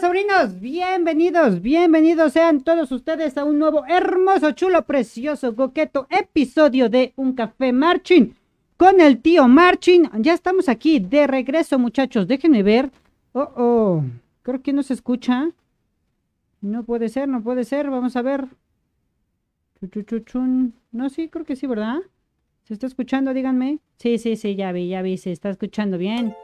[0.00, 0.58] sobrinos?
[0.58, 7.34] Bienvenidos, bienvenidos sean todos ustedes a un nuevo hermoso, chulo, precioso, coqueto episodio de Un
[7.34, 8.32] Café Marching
[8.78, 10.08] con el tío Marching.
[10.20, 12.26] Ya estamos aquí de regreso, muchachos.
[12.26, 12.90] Déjenme ver.
[13.32, 14.04] Oh, oh,
[14.40, 15.50] creo que no se escucha.
[16.62, 17.90] No puede ser, no puede ser.
[17.90, 18.46] Vamos a ver.
[20.92, 21.98] No, sí, creo que sí, ¿verdad?
[22.64, 23.34] ¿Se está escuchando?
[23.34, 23.80] Díganme.
[23.98, 26.34] Sí, sí, sí, ya vi, ya vi, se está escuchando bien.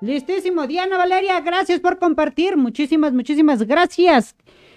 [0.00, 2.56] Listísimo, Diana Valeria, gracias por compartir.
[2.56, 4.36] Muchísimas, muchísimas gracias.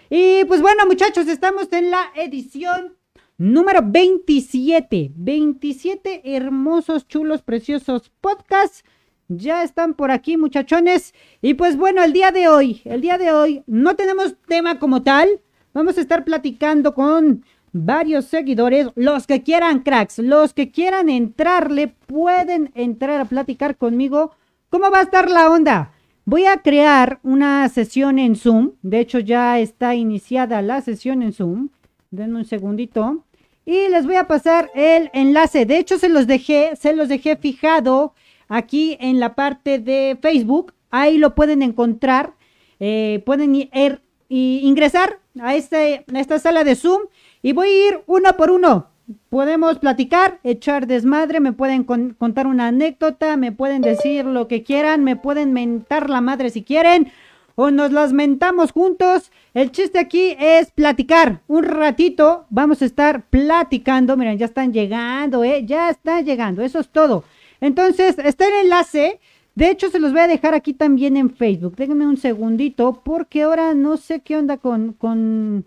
[0.10, 2.98] Y pues bueno, muchachos, estamos en la edición
[3.38, 5.12] número 27.
[5.14, 8.84] 27 hermosos, chulos, preciosos podcasts.
[9.28, 11.14] Ya están por aquí, muchachones.
[11.40, 15.04] Y pues bueno, el día de hoy, el día de hoy no tenemos tema como
[15.04, 15.30] tal.
[15.72, 18.88] Vamos a estar platicando con varios seguidores.
[18.96, 24.32] Los que quieran, cracks, los que quieran entrarle, pueden entrar a platicar conmigo
[24.72, 25.92] ¿Cómo va a estar la onda?
[26.24, 28.72] Voy a crear una sesión en Zoom.
[28.82, 31.68] De hecho, ya está iniciada la sesión en Zoom.
[32.10, 33.26] Denme un segundito.
[33.66, 35.66] Y les voy a pasar el enlace.
[35.66, 38.14] De hecho, se los dejé, se los dejé fijado
[38.48, 40.74] aquí en la parte de Facebook.
[40.90, 42.36] Ahí lo pueden encontrar.
[42.80, 47.02] Eh, pueden ir, ingresar a, este, a esta sala de Zoom.
[47.42, 48.91] Y voy a ir uno por uno
[49.30, 55.04] podemos platicar, echar desmadre, me pueden contar una anécdota, me pueden decir lo que quieran,
[55.04, 57.12] me pueden mentar la madre si quieren,
[57.56, 59.32] o nos las mentamos juntos.
[59.54, 61.42] El chiste aquí es platicar.
[61.48, 64.16] Un ratito vamos a estar platicando.
[64.18, 65.64] Miren, ya están llegando, ¿eh?
[65.66, 66.62] Ya están llegando.
[66.62, 67.24] Eso es todo.
[67.60, 69.20] Entonces, está el enlace.
[69.54, 71.76] De hecho, se los voy a dejar aquí también en Facebook.
[71.76, 75.66] Déjenme un segundito, porque ahora no sé qué onda con, con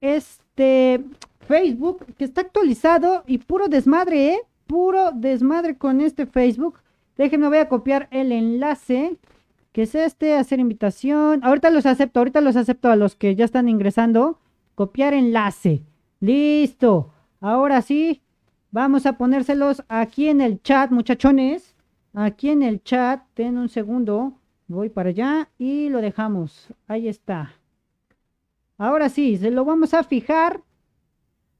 [0.00, 1.02] este.
[1.46, 4.38] Facebook que está actualizado y puro desmadre, ¿eh?
[4.66, 6.80] Puro desmadre con este Facebook.
[7.16, 9.16] Déjenme, voy a copiar el enlace,
[9.72, 11.40] que es este, hacer invitación.
[11.42, 14.38] Ahorita los acepto, ahorita los acepto a los que ya están ingresando.
[14.74, 15.82] Copiar enlace.
[16.20, 17.12] Listo.
[17.40, 18.22] Ahora sí,
[18.70, 21.74] vamos a ponérselos aquí en el chat, muchachones.
[22.12, 24.34] Aquí en el chat, ten un segundo.
[24.68, 26.68] Voy para allá y lo dejamos.
[26.88, 27.52] Ahí está.
[28.78, 30.62] Ahora sí, se lo vamos a fijar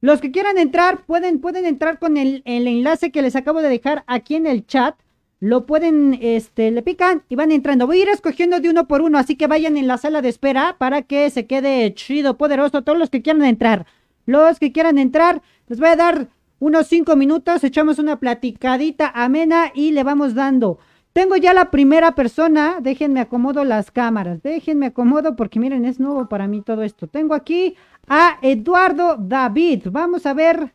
[0.01, 4.05] los que quieran entrar, pueden, pueden entrar con el, enlace que les acabo de dejar
[4.07, 4.95] aquí en el chat.
[5.41, 7.87] Lo pueden, este, le pican y van entrando.
[7.87, 10.29] Voy a ir escogiendo de uno por uno, así que vayan en la sala de
[10.29, 12.83] espera para que se quede chido, poderoso.
[12.83, 13.87] Todos los que quieran entrar.
[14.25, 16.29] Los que quieran entrar, les voy a dar
[16.59, 20.79] unos cinco minutos, echamos una platicadita amena y le vamos dando.
[21.13, 26.29] Tengo ya la primera persona, déjenme acomodo las cámaras, déjenme acomodo porque miren, es nuevo
[26.29, 27.07] para mí todo esto.
[27.07, 27.75] Tengo aquí
[28.09, 29.89] a Eduardo David.
[29.91, 30.73] Vamos a ver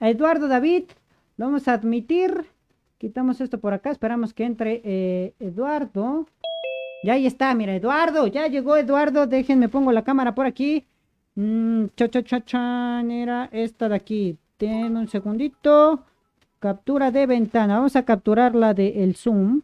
[0.00, 0.84] a Eduardo David.
[1.36, 2.46] Lo vamos a admitir.
[2.98, 3.90] Quitamos esto por acá.
[3.90, 6.26] Esperamos que entre eh, Eduardo.
[7.02, 8.26] Ya ahí está, mira, Eduardo.
[8.26, 9.26] Ya llegó Eduardo.
[9.26, 10.86] Déjenme, pongo la cámara por aquí.
[11.34, 13.02] Mm, cha, cha, cha, cha.
[13.02, 14.38] Era esta de aquí.
[14.56, 16.04] Ten un segundito.
[16.60, 17.76] Captura de ventana.
[17.76, 19.62] Vamos a capturar la de el Zoom.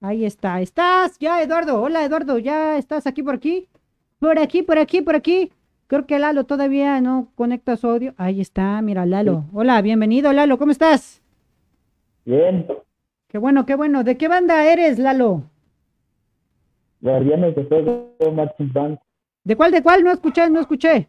[0.00, 0.60] Ahí está.
[0.60, 1.18] ¿Estás?
[1.18, 1.80] Ya, Eduardo.
[1.80, 2.38] Hola, Eduardo.
[2.38, 3.68] ¿Ya estás aquí por aquí?
[4.18, 5.52] Por aquí, por aquí, por aquí.
[5.88, 8.12] Creo que Lalo todavía no conecta su audio.
[8.18, 9.46] Ahí está, mira, Lalo.
[9.54, 11.22] Hola, bienvenido, Lalo, ¿cómo estás?
[12.26, 12.66] Bien.
[13.26, 14.04] Qué bueno, qué bueno.
[14.04, 15.44] ¿De qué banda eres, Lalo?
[17.00, 18.98] Guardianes de Fuego, Marching Band.
[19.44, 20.04] ¿De cuál, de cuál?
[20.04, 21.08] No escuché, no escuché.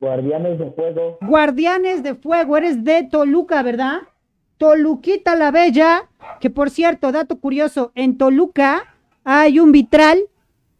[0.00, 1.18] Guardianes de Fuego.
[1.20, 3.98] Guardianes de Fuego, eres de Toluca, ¿verdad?
[4.56, 6.08] Toluquita la Bella,
[6.40, 8.84] que por cierto, dato curioso, en Toluca
[9.22, 10.18] hay un vitral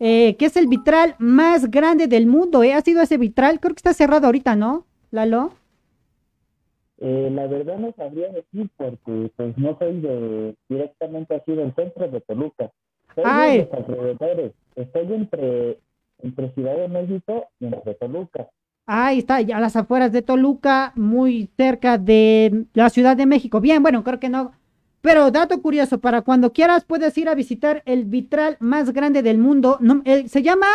[0.04, 2.64] eh, que es el vitral más grande del mundo.
[2.64, 2.72] ¿eh?
[2.72, 3.60] ¿Ha sido ese vitral?
[3.60, 5.52] Creo que está cerrado ahorita, ¿no, Lalo?
[6.99, 12.08] Eh, la verdad no sabría decir porque pues no soy de, directamente así del centro
[12.08, 12.72] de Toluca.
[13.14, 14.52] Soy de los alrededores.
[14.75, 15.78] Estoy entre,
[16.19, 18.48] entre Ciudad de México y entre Toluca.
[18.87, 23.60] Ahí está, a las afueras de Toluca, muy cerca de la Ciudad de México.
[23.60, 24.50] Bien, bueno, creo que no,
[25.02, 29.37] pero dato curioso, para cuando quieras puedes ir a visitar el vitral más grande del
[29.37, 29.78] mundo.
[30.26, 30.69] se llama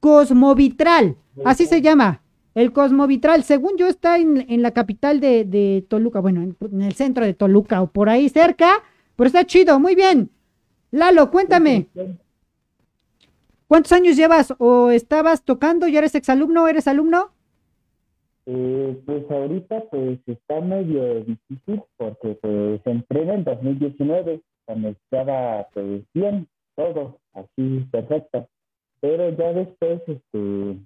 [0.00, 2.22] Cosmovitral, así se llama.
[2.54, 7.34] El Cosmovitral, según yo, está en, la capital de, Toluca, bueno, en, el centro de
[7.34, 8.82] Toluca o por ahí cerca,
[9.14, 10.30] pero está chido, muy bien.
[10.90, 11.86] Lalo, cuéntame.
[13.68, 15.86] ¿Cuántos años llevas o estabas tocando?
[15.86, 17.30] ¿Ya eres exalumno o eres alumno?
[18.46, 25.68] Eh, pues ahorita pues está medio difícil porque pues entré en el 2019 cuando estaba
[25.74, 28.48] pues bien, todo así perfecto,
[29.00, 30.78] pero ya después este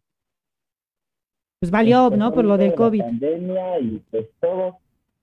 [1.61, 2.35] pues valió, ¿no?
[2.35, 3.01] Por lo del COVID.
[3.01, 4.79] pandemia y pues todo,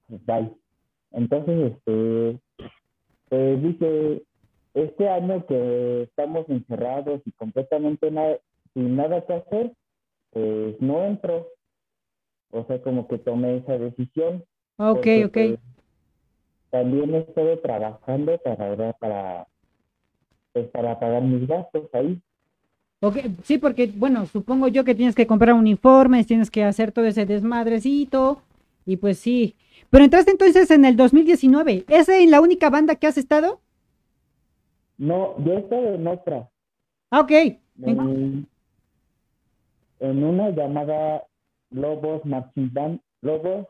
[0.07, 0.51] pues bye.
[1.11, 2.39] Entonces este
[3.29, 4.23] pues dije
[4.73, 8.37] este año que estamos encerrados y completamente nada,
[8.73, 9.73] sin nada que hacer,
[10.31, 11.47] pues no entro.
[12.51, 14.43] O sea, como que tomé esa decisión.
[14.77, 15.37] Ok, ok.
[16.69, 19.47] También estoy trabajando para, para,
[20.53, 22.21] pues, para pagar mis gastos ahí.
[23.01, 27.05] Okay, sí, porque, bueno, supongo yo que tienes que comprar uniformes, tienes que hacer todo
[27.05, 28.41] ese desmadrecito,
[28.85, 29.55] y pues sí.
[29.89, 31.85] Pero entraste entonces en el 2019.
[31.87, 33.59] ¿Es en la única banda que has estado?
[34.97, 36.49] No, yo he estado en otra.
[37.09, 37.31] Ah, ok.
[37.81, 38.47] En,
[39.99, 41.23] una llamada
[41.71, 42.99] Lobos Marching Band.
[43.21, 43.67] Lobos,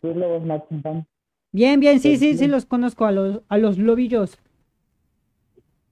[0.00, 1.04] sí, Lobos Marching Band.
[1.52, 4.38] Bien, bien, sí, sí, sí, los conozco a los, a los lobillos.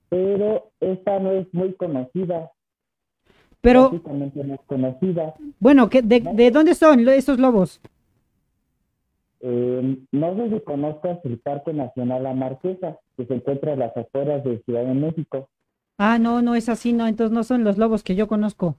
[0.09, 2.50] Pero esta no es muy conocida.
[3.61, 3.90] Pero.
[4.06, 5.35] no es conocida.
[5.59, 7.80] Bueno, de, ¿de dónde son esos lobos?
[9.40, 13.97] Eh, no sé si conozcas el Parque Nacional La Marquesa, que se encuentra a las
[13.97, 15.49] afueras de Ciudad de México.
[15.97, 18.76] Ah, no, no es así, no, entonces no son los lobos que yo conozco.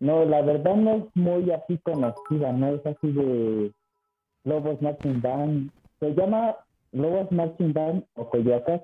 [0.00, 3.70] No, la verdad no es muy así conocida, no es así de
[4.44, 5.70] Lobos Marching Band.
[6.00, 6.56] Se llama
[6.92, 8.80] Lobos Marching Band o Coyoacán.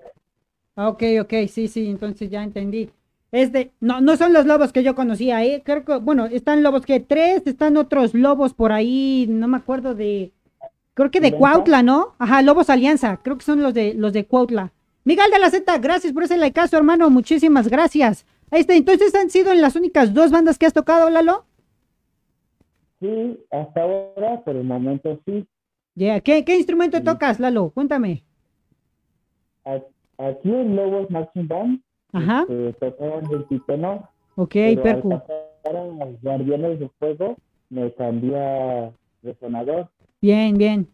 [0.76, 2.90] Ah, ok, ok, sí, sí, entonces ya entendí.
[3.32, 5.62] Es de, no, no son los lobos que yo conocía, ¿eh?
[5.64, 9.94] Creo que, bueno, están lobos que tres, están otros lobos por ahí, no me acuerdo
[9.94, 10.32] de,
[10.94, 12.14] creo que de Cuautla, ¿no?
[12.18, 14.73] Ajá, Lobos Alianza, creo que son los de, los de Cuautla.
[15.04, 18.26] Miguel de la Z, gracias por ese likeazo, hermano, muchísimas gracias.
[18.50, 21.45] Ahí está, entonces han sido en las únicas dos bandas que has tocado, Lalo.
[23.00, 25.47] Sí, hasta ahora, por el momento sí.
[25.95, 27.71] Ya, ¿Qué, ¿Qué instrumento tocas, Lalo?
[27.71, 28.23] Cuéntame.
[29.65, 31.81] Aquí en Lobos Marching Band
[32.12, 32.47] Ajá.
[32.49, 34.03] Este, tocaban el tenor.
[34.37, 35.21] Ok, percu.
[35.62, 35.85] Para
[36.23, 37.37] Guardianes de Fuego
[37.69, 39.91] me cambié resonador.
[40.23, 40.88] Bien, bien.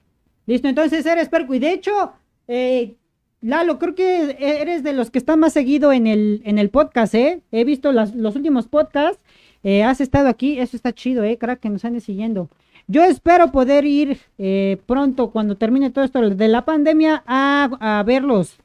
[0.47, 1.55] Listo, entonces eres percu.
[1.55, 2.13] Y de hecho,
[2.49, 2.97] eh,
[3.43, 7.15] Lalo, creo que eres de los que están más seguido en el, en el podcast,
[7.15, 7.43] ¿eh?
[7.51, 9.21] He visto las, los últimos podcasts.
[9.63, 11.37] Eh, has estado aquí, eso está chido, ¿eh?
[11.37, 12.49] Crack, que nos ande siguiendo.
[12.87, 18.03] Yo espero poder ir eh, pronto, cuando termine todo esto de la pandemia, a, a
[18.05, 18.59] verlos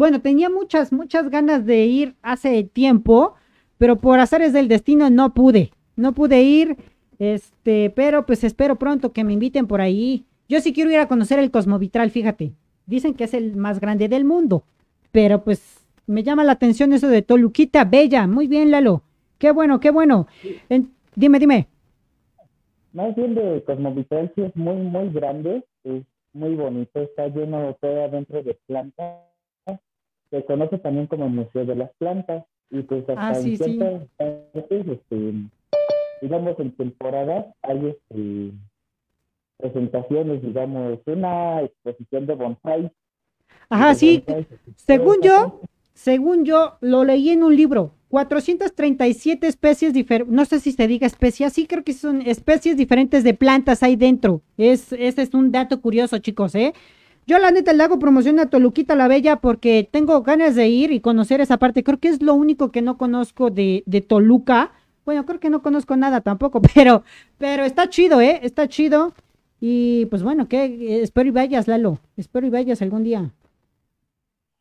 [0.00, 3.34] bueno, tenía muchas, muchas ganas de ir hace tiempo,
[3.76, 6.78] pero por azares del destino no pude, no pude ir,
[7.18, 10.24] este, pero pues espero pronto que me inviten por ahí.
[10.48, 12.54] Yo sí quiero ir a conocer el Cosmovitral, fíjate.
[12.90, 14.64] Dicen que es el más grande del mundo,
[15.12, 18.26] pero pues me llama la atención eso de Toluquita Bella.
[18.26, 19.02] Muy bien, Lalo.
[19.38, 20.26] Qué bueno, qué bueno.
[21.14, 21.68] dime, dime.
[22.92, 28.04] Más bien de Cosmovitral sí es muy, muy grande, es muy bonito, está lleno todo
[28.04, 29.30] adentro de plantas
[30.30, 34.02] se conoce también como el Museo de las Plantas y pues hasta ah, en ciertas
[34.70, 35.32] este,
[36.22, 38.52] digamos en temporada hay este,
[39.60, 42.92] presentaciones, digamos, una exposición de bonsai.
[43.68, 44.24] Ajá, sí.
[44.76, 45.60] según yo,
[45.94, 47.92] según yo, lo leí en un libro.
[48.08, 53.22] 437 especies diferentes, no sé si se diga especies, sí creo que son especies diferentes
[53.22, 54.42] de plantas ahí dentro.
[54.58, 56.74] Es, ese es un dato curioso, chicos, ¿eh?
[57.26, 60.90] Yo la neta le hago promoción a Toluquita la Bella porque tengo ganas de ir
[60.90, 61.84] y conocer esa parte.
[61.84, 64.72] Creo que es lo único que no conozco de, de Toluca.
[65.04, 67.04] Bueno, creo que no conozco nada tampoco, pero,
[67.38, 68.40] pero está chido, ¿eh?
[68.42, 69.14] Está chido.
[69.60, 71.98] Y pues bueno, que espero y vayas, Lalo.
[72.16, 73.30] Espero y vayas algún día.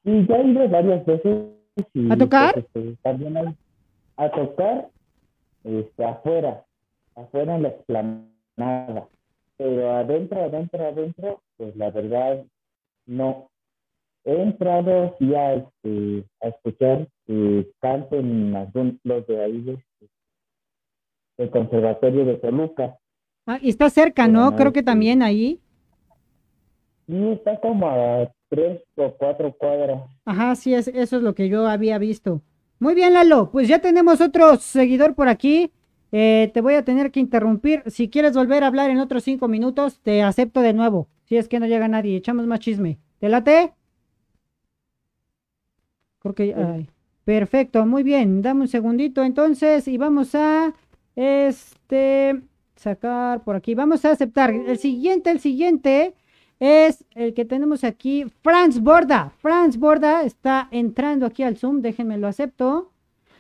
[0.04, 1.48] Sí, ya he ido varias veces.
[2.10, 2.54] ¿A tocar?
[2.54, 3.56] Pues, este, también
[4.18, 4.90] a tocar
[5.64, 6.66] este, afuera,
[7.16, 9.08] afuera en la explanada.
[9.58, 12.44] Pero adentro, adentro, adentro, pues la verdad
[13.06, 13.50] no.
[14.26, 19.84] He entrado sí a, este, a escuchar eh, canto en algunos de ahí del
[21.38, 22.98] este, Conservatorio de Toluca.
[23.50, 24.56] Ah, y está cerca, ¿no?
[24.56, 25.60] Creo que también ahí.
[27.08, 30.04] Sí, está como a tres o cuatro cuadras.
[30.24, 32.44] Ajá, sí, es, eso es lo que yo había visto.
[32.78, 35.72] Muy bien, Lalo, pues ya tenemos otro seguidor por aquí.
[36.12, 37.82] Eh, te voy a tener que interrumpir.
[37.88, 41.08] Si quieres volver a hablar en otros cinco minutos, te acepto de nuevo.
[41.24, 43.00] Si es que no llega nadie, echamos más chisme.
[43.18, 43.74] ¿Te late?
[46.20, 46.86] Creo que...
[47.26, 48.44] perfecto, muy bien.
[48.44, 50.76] Dame un segundito entonces y vamos a...
[51.16, 52.44] Este...
[52.80, 53.76] Sacar por aquí.
[53.76, 54.52] Vamos a aceptar.
[54.52, 56.14] El siguiente, el siguiente
[56.62, 58.26] es el que tenemos aquí.
[58.42, 59.34] Franz Borda.
[59.42, 61.82] Franz Borda está entrando aquí al Zoom.
[61.82, 62.94] Déjenme lo acepto.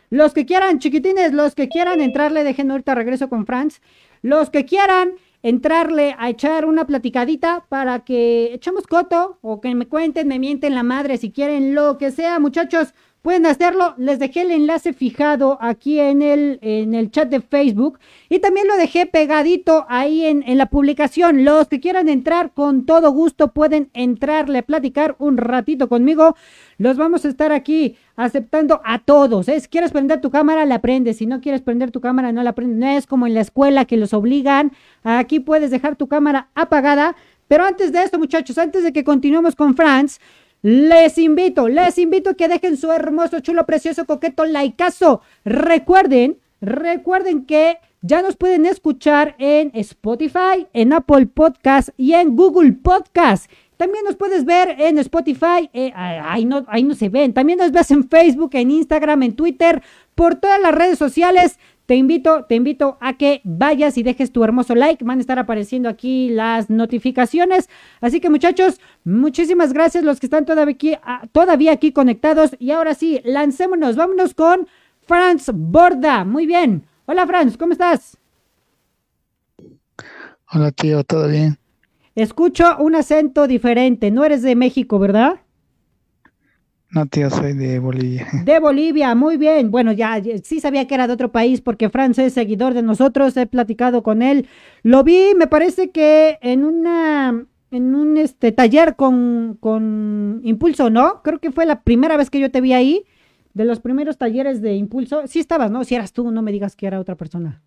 [0.10, 3.80] Los que quieran, chiquitines, los que quieran entrarle, déjenme ahorita regreso con Franz.
[4.22, 9.88] Los que quieran entrarle a echar una platicadita para que echemos coto o que me
[9.88, 12.94] cuenten, me mienten la madre si quieren, lo que sea, muchachos.
[13.22, 13.96] Pueden hacerlo.
[13.98, 18.00] Les dejé el enlace fijado aquí en el, en el chat de Facebook
[18.30, 21.44] y también lo dejé pegadito ahí en, en la publicación.
[21.44, 26.36] Los que quieran entrar, con todo gusto pueden entrarle a platicar un ratito conmigo.
[26.78, 29.48] Los vamos a estar aquí aceptando a todos.
[29.50, 29.60] ¿eh?
[29.60, 31.18] Si quieres prender tu cámara, la prendes.
[31.18, 32.78] Si no quieres prender tu cámara, no la prendes.
[32.78, 34.72] No es como en la escuela que los obligan.
[35.04, 37.16] Aquí puedes dejar tu cámara apagada.
[37.50, 40.20] Pero antes de esto, muchachos, antes de que continuemos con Franz,
[40.62, 45.22] les invito, les invito a que dejen su hermoso, chulo, precioso, coqueto likeazo.
[45.46, 52.74] Recuerden, recuerden que ya nos pueden escuchar en Spotify, en Apple Podcast y en Google
[52.74, 53.50] Podcast.
[53.78, 57.34] También nos puedes ver en Spotify, eh, ahí, no, ahí no se ven.
[57.34, 59.82] También nos ves en Facebook, en Instagram, en Twitter,
[60.16, 61.58] por todas las redes sociales.
[61.90, 65.04] Te invito, te invito a que vayas y dejes tu hermoso like.
[65.04, 67.68] Van a estar apareciendo aquí las notificaciones.
[68.00, 72.56] Así que muchachos, muchísimas gracias los que están todavía aquí, ah, todavía aquí conectados.
[72.60, 73.96] Y ahora sí, lancémonos.
[73.96, 74.68] Vámonos con
[75.02, 76.26] Franz Borda.
[76.26, 76.86] Muy bien.
[77.08, 78.20] Hola Franz, ¿cómo estás?
[80.54, 81.58] Hola tío, ¿todo bien?
[82.14, 84.12] Escucho un acento diferente.
[84.12, 85.40] No eres de México, ¿verdad?
[86.92, 88.28] No, tío, soy de Bolivia.
[88.46, 89.70] De Bolivia, muy bien.
[89.70, 93.38] Bueno, ya, sí sabía que era de otro país porque Franz es seguidor de nosotros,
[93.38, 94.48] he platicado con él.
[94.82, 101.22] Lo vi, me parece que en una en un este taller con, con Impulso, ¿no?
[101.22, 103.06] Creo que fue la primera vez que yo te vi ahí,
[103.54, 105.28] de los primeros talleres de Impulso.
[105.28, 105.84] Sí estabas, ¿no?
[105.84, 107.62] Si eras tú, no me digas que era otra persona.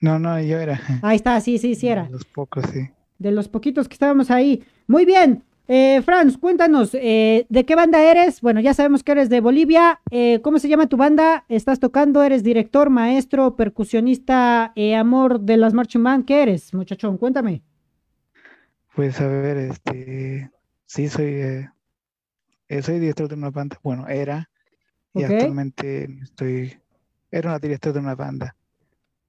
[0.00, 0.80] No, no, yo era.
[1.02, 2.04] Ahí está, sí, sí, sí era.
[2.04, 2.88] De los pocos, sí.
[3.18, 4.64] De los poquitos que estábamos ahí.
[4.86, 5.42] Muy bien.
[5.70, 8.40] Eh, Franz, cuéntanos, eh, ¿de qué banda eres?
[8.40, 10.00] Bueno, ya sabemos que eres de Bolivia.
[10.10, 11.44] Eh, ¿Cómo se llama tu banda?
[11.50, 12.22] ¿Estás tocando?
[12.22, 16.24] ¿Eres director, maestro, percusionista, eh, amor de las marching band?
[16.24, 17.18] ¿Qué eres, muchachón?
[17.18, 17.62] Cuéntame.
[18.94, 20.50] Pues a ver, este,
[20.86, 21.68] sí soy,
[22.80, 23.78] soy director de una banda.
[23.82, 24.48] Bueno, era
[25.12, 26.78] y actualmente estoy,
[27.30, 28.56] era una director de una banda,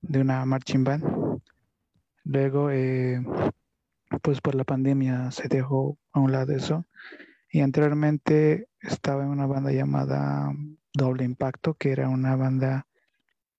[0.01, 1.41] de una marching band.
[2.24, 3.22] Luego, eh,
[4.21, 6.85] pues por la pandemia se dejó a un lado eso.
[7.51, 10.53] Y anteriormente estaba en una banda llamada
[10.93, 12.87] Doble Impacto, que era una banda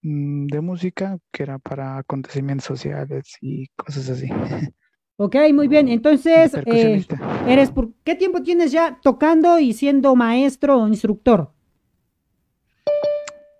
[0.02, 4.28] mm, de música que era para acontecimientos sociales y cosas así.
[5.22, 5.88] Ok, muy bien.
[5.88, 7.06] Entonces, eh,
[7.46, 11.52] eres por ¿qué tiempo tienes ya tocando y siendo maestro o instructor?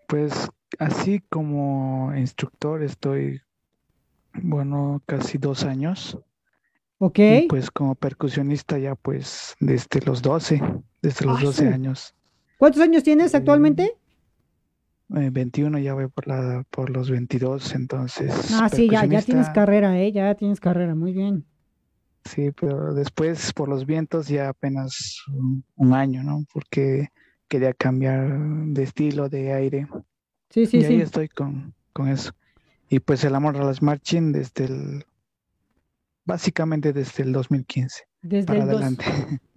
[0.09, 3.43] Pues así como instructor estoy,
[4.33, 6.19] bueno, casi dos años.
[7.03, 7.19] Ok.
[7.19, 10.61] Y pues como percusionista ya pues desde los 12,
[11.03, 12.15] desde los Ah, 12 su- años.
[12.59, 13.97] ¿Cuántos años tienes actualmente?
[15.17, 19.49] Eh, 21 ya voy por la, por los 22, entonces Ah, sí, ya, ya tienes
[19.51, 20.13] carrera, ¿eh?
[20.13, 21.45] Ya tienes carrera, muy bien.
[22.27, 26.45] sí, pero después por los vientos ya apenas un, un año, ¿no?
[26.53, 27.09] Porque
[27.49, 29.89] quería cambiar de estilo, de aire.
[30.51, 31.03] Sí, sí, Y ahí sí.
[31.03, 32.33] estoy con, con eso.
[32.89, 35.05] Y pues el amor a las marching desde el,
[36.25, 39.05] básicamente desde el 2015 Desde para el adelante.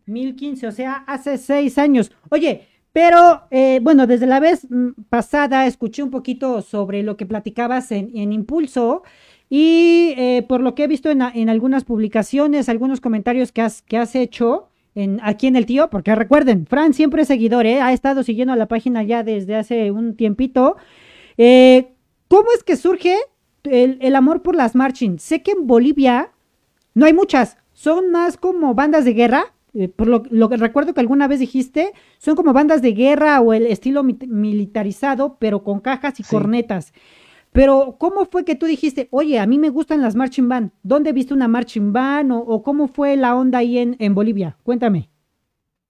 [0.06, 2.12] 2015, o sea, hace seis años.
[2.30, 7.26] Oye, pero eh, bueno, desde la vez mm, pasada escuché un poquito sobre lo que
[7.26, 9.04] platicabas en, en Impulso
[9.50, 13.82] y eh, por lo que he visto en, en algunas publicaciones, algunos comentarios que has,
[13.82, 17.82] que has hecho en, aquí en el tío, porque recuerden, Fran siempre es seguidor, ¿eh?
[17.82, 20.76] ha estado siguiendo la página ya desde hace un tiempito.
[21.36, 23.18] ¿Cómo es que surge
[23.64, 25.18] el, el amor por las marching?
[25.18, 26.33] Sé que en Bolivia
[26.94, 29.46] no hay muchas, son más como bandas de guerra.
[29.76, 33.42] eh, por lo, lo que recuerdo que alguna vez dijiste, son como bandas de guerra
[33.42, 36.30] o el estilo militarizado, pero con cajas y Sí.
[36.36, 36.94] cornetas.
[37.54, 40.72] Pero, ¿cómo fue que tú dijiste, oye, a mí me gustan las marching band?
[40.84, 42.32] ¿Dónde viste una marching band?
[42.34, 44.58] ¿O, o cómo fue la onda ahí en, en Bolivia?
[44.64, 45.10] Cuéntame.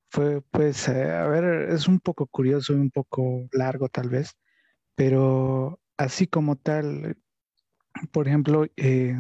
[0.10, 4.36] Fue, pues, eh, a ver, es un poco curioso y un poco largo tal vez,
[4.96, 7.18] pero así como tal,
[8.12, 9.16] por ejemplo, eh,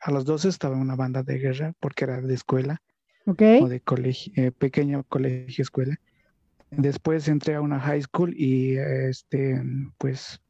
[0.00, 2.82] a los 12 estaba en una banda de guerra porque era de escuela
[3.26, 3.42] ¿Ok?
[3.60, 5.96] o de colegio, eh, pequeño colegio escuela.
[6.70, 9.62] Después entré a una high school y este,
[9.98, 10.40] pues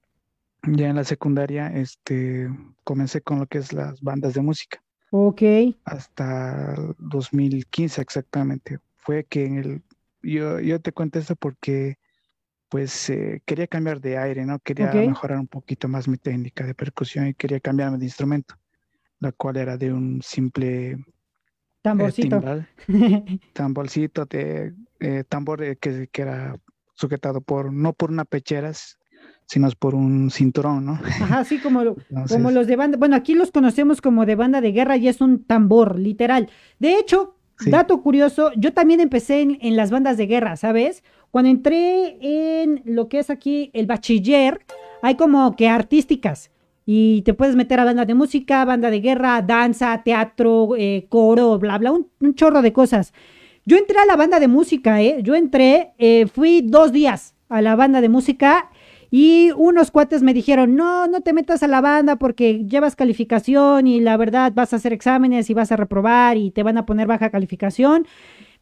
[0.65, 2.49] ya en la secundaria este,
[2.85, 5.43] comencé con lo que es las bandas de música Ok.
[5.85, 8.79] hasta el 2015 exactamente.
[8.97, 9.83] Fue que en el,
[10.23, 11.99] yo, yo te cuento esto porque
[12.73, 14.59] pues eh, quería cambiar de aire, ¿no?
[14.61, 14.97] Quería Ok.
[15.05, 18.57] mejorar un poquito más mi técnica de percusión y quería cambiarme de instrumento,
[19.21, 20.99] la cual era de un simple eh,
[21.83, 22.37] Tamborcito.
[22.37, 22.67] timbal,
[23.55, 26.57] tamborcito de eh, tambor eh, que, que era
[26.95, 28.73] sujetado por, no por una pechera,
[29.47, 31.01] sino por un cinturón, ¿no?
[31.19, 32.99] Ajá, así como, lo- como Entonces, los de banda.
[32.99, 36.51] Bueno, aquí los conocemos como de banda de guerra y es un tambor, literal.
[36.79, 37.71] De hecho, Sí.
[37.71, 41.03] dato curioso, yo también empecé en, en las bandas de guerra, ¿sabes?
[41.33, 44.61] Cuando entré en lo que es aquí el bachiller,
[45.01, 46.51] hay como que artísticas.
[46.85, 51.59] Y te puedes meter a banda de música, banda de guerra, danza, teatro, eh, coro,
[51.59, 53.15] bla, bla, un, chorro de cosas.
[53.65, 55.21] Yo entré a la banda de música, ¿eh?
[55.23, 58.71] Yo entré, eh, fui dos días a la banda de música
[59.11, 63.87] y unos cuates me dijeron, no, no te metas a la banda porque llevas calificación
[63.87, 66.85] y la verdad vas a hacer exámenes y vas a reprobar y te van a
[66.85, 68.07] poner baja calificación.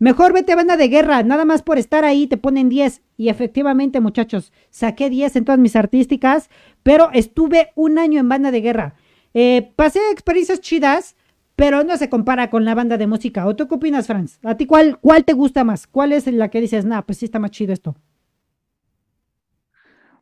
[0.00, 3.02] Mejor vete a banda de guerra, nada más por estar ahí te ponen 10.
[3.18, 6.48] Y efectivamente, muchachos, saqué 10 en todas mis artísticas,
[6.82, 8.94] pero estuve un año en banda de guerra.
[9.34, 11.16] Eh, pasé experiencias chidas,
[11.54, 13.46] pero no se compara con la banda de música.
[13.46, 14.38] ¿O tú qué opinas, Franz?
[14.42, 15.86] ¿A ti cuál, cuál te gusta más?
[15.86, 17.94] ¿Cuál es la que dices, nah, pues sí está más chido esto?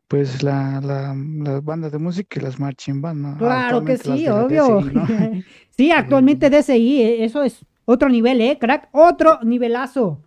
[0.09, 3.37] Pues la, la, las bandas de música y las marching band, ¿no?
[3.37, 4.81] Claro que sí, obvio.
[5.69, 8.87] sí, actualmente DSI, eh, eso es otro nivel, ¿eh, crack?
[8.91, 10.21] Otro nivelazo.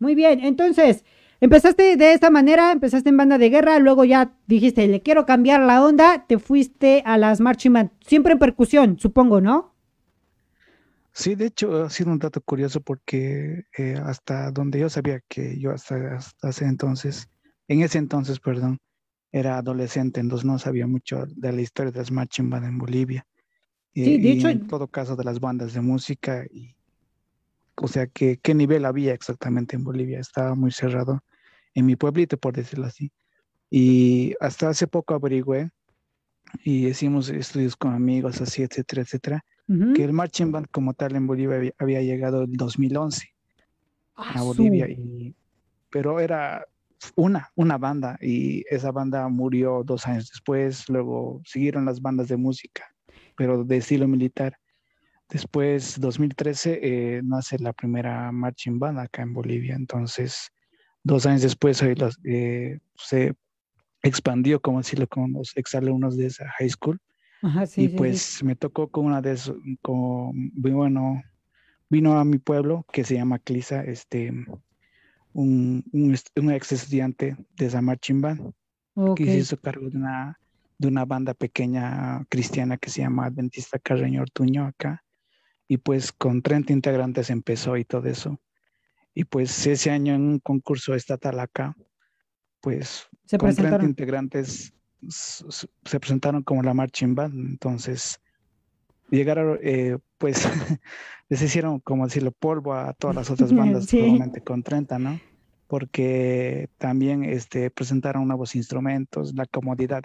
[0.00, 1.04] Muy bien, entonces,
[1.40, 5.60] empezaste de esta manera, empezaste en banda de guerra, luego ya dijiste, le quiero cambiar
[5.60, 9.74] la onda, te fuiste a las marching band, siempre en percusión, supongo, ¿no?
[11.12, 15.56] Sí, de hecho ha sido un dato curioso porque eh, hasta donde yo sabía que
[15.60, 17.28] yo hasta, hasta ese entonces,
[17.68, 18.78] en ese entonces, perdón,
[19.30, 23.24] era adolescente, entonces no sabía mucho de la historia de las marching band en Bolivia.
[23.94, 26.73] Sí, de hecho, en todo caso de las bandas de música y
[27.76, 30.20] o sea, que, qué nivel había exactamente en Bolivia.
[30.20, 31.22] Estaba muy cerrado
[31.74, 33.12] en mi pueblito, por decirlo así.
[33.70, 35.70] Y hasta hace poco averigüé
[36.62, 39.44] y hicimos estudios con amigos, así, etcétera, etcétera,
[39.94, 43.34] que el marching band como tal en Bolivia había, llegado en 2011
[44.14, 45.34] a Bolivia, y,
[45.90, 46.66] pero era
[47.16, 52.36] una, una banda y esa banda murió dos años después, luego siguieron las bandas de
[52.36, 52.84] música,
[53.36, 54.56] pero de estilo militar.
[55.30, 60.50] Después, 2013, eh, nace la primera marching band acá en Bolivia, entonces
[61.02, 63.34] dos años después eh, se
[64.02, 67.00] expandió, como decirlo, con los exalumnos de esa high school.
[67.76, 71.22] y pues me tocó con una de esos, con, bueno,
[71.90, 74.32] vino a mi pueblo que se llama Clisa, este,
[75.32, 78.52] un, un, ex estudiante de esa marching band
[79.16, 80.38] que se hizo cargo de una,
[80.78, 85.02] de una banda pequeña cristiana que se llama Adventista Carreño Ortuño acá.
[85.68, 88.40] Y pues con 30 integrantes empezó y todo eso.
[89.14, 91.76] Y pues ese año en un concurso estatal acá,
[92.60, 94.74] pues con 30 integrantes
[95.08, 97.34] se presentaron como la marching band.
[97.34, 98.20] Entonces
[99.10, 100.44] llegaron, eh, pues
[101.28, 105.20] les hicieron, como decirlo, polvo a todas las otras bandas, probablemente con 30, ¿no?
[105.66, 110.02] Porque también este, presentaron nuevos instrumentos, la comodidad,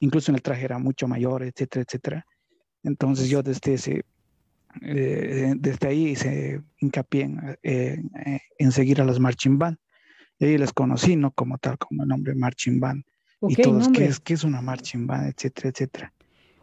[0.00, 2.26] incluso en el traje era mucho mayor, etcétera, etcétera.
[2.82, 4.04] Entonces yo desde ese,
[4.80, 8.02] eh, desde ahí hice hincapié en, eh,
[8.58, 9.78] en, seguir a las marching band.
[10.38, 11.30] Y ahí les conocí, ¿no?
[11.32, 13.04] Como tal, como el nombre marching band.
[13.48, 15.28] y todos, ¿qué es, ¿qué es una marching band?
[15.28, 16.12] Etcétera, etcétera.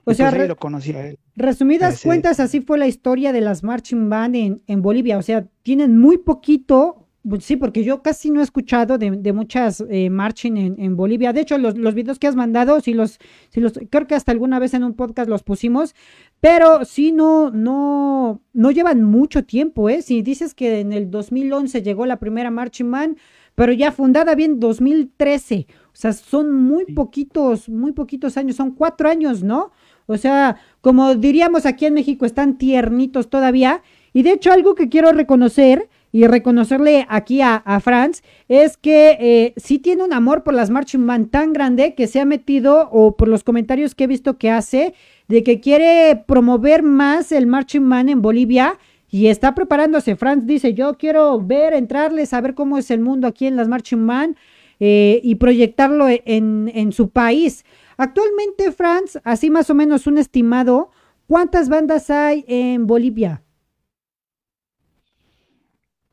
[0.09, 1.19] O sea, lo conocí a él.
[1.35, 5.17] Resumidas cuentas, así fue la historia de las marching band en, en, Bolivia.
[5.17, 9.33] O sea, tienen muy poquito, pues sí, porque yo casi no he escuchado de, de
[9.33, 11.31] muchas eh, marching en, en, Bolivia.
[11.31, 13.19] De hecho, los, los videos que has mandado, sí los,
[13.49, 15.93] sí los, creo que hasta alguna vez en un podcast los pusimos,
[16.41, 20.01] pero sí no, no, no llevan mucho tiempo, ¿eh?
[20.01, 23.17] Si dices que en el 2011 llegó la primera marching band,
[23.55, 25.67] pero ya fundada bien 2013.
[25.87, 29.71] O sea, son muy poquitos, muy poquitos años, son cuatro años, ¿no?
[30.05, 33.83] O sea, como diríamos aquí en México, están tiernitos todavía.
[34.13, 39.53] Y de hecho, algo que quiero reconocer y reconocerle aquí a, Franz es que eh,
[39.57, 43.15] sí tiene un amor por las marching band tan grande que se ha metido, o
[43.15, 44.95] por los comentarios que he visto que hace,
[45.29, 50.15] de que quiere promover más el marching band en Bolivia y está preparándose.
[50.15, 54.05] Franz dice, yo quiero ver, entrarle, saber cómo es el mundo aquí en las marching
[54.05, 54.35] band
[54.79, 57.63] eh, y proyectarlo en, en su país.
[57.95, 60.89] Actualmente, Franz, así más o menos un estimado,
[61.27, 63.43] ¿cuántas bandas hay en Bolivia?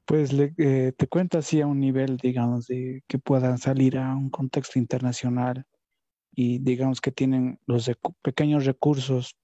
[0.04, 4.28] Pues eh, te cuento así a un nivel, digamos, de que puedan salir a un
[4.30, 5.66] contexto internacional
[6.38, 7.90] y digamos que tienen los
[8.22, 9.34] pequeños recursos.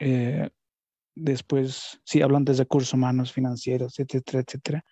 [0.00, 0.50] Eh,
[1.14, 4.84] después, sí, hablan de recursos humanos, financieros, etcétera, etcétera,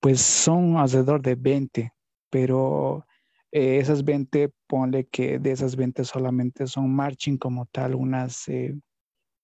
[0.00, 1.92] pues son alrededor de 20,
[2.30, 3.06] pero
[3.52, 8.76] eh, esas 20, ponle que de esas 20 solamente son marching como tal, unas, eh,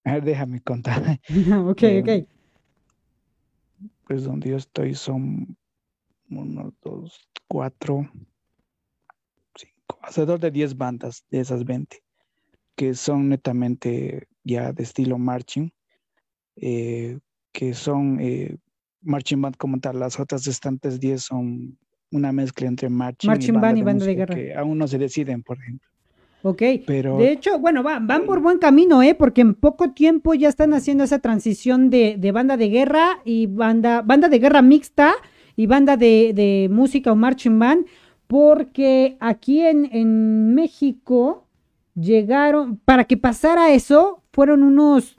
[0.25, 1.21] déjame contar.
[1.69, 2.29] ok, eh, ok.
[4.09, 5.57] Pues donde yo estoy son
[6.31, 8.09] uno, dos, cuatro,
[10.03, 12.03] alrededor de 10 bandas de esas 20,
[12.77, 15.71] que son netamente ya de estilo marching,
[16.57, 18.21] que son
[19.03, 19.99] marching band como tal.
[20.01, 21.79] Las otras restantes 10 son
[22.11, 24.35] una mezcla entre marching, Marching y banda, band y banda de música guerra.
[24.35, 25.89] que aún no se deciden, por ejemplo.
[26.43, 26.63] Ok.
[26.87, 29.15] Pero De hecho, bueno, va- van por buen camino, ¿eh?
[29.17, 33.47] Porque en poco tiempo ya están haciendo esa transición de, de banda de guerra y
[33.47, 35.15] banda, banda de guerra mixta
[35.57, 37.87] y banda de, de música o marching band,
[38.27, 41.47] porque aquí en, en México
[41.95, 45.17] llegaron, para que pasara eso, fueron unos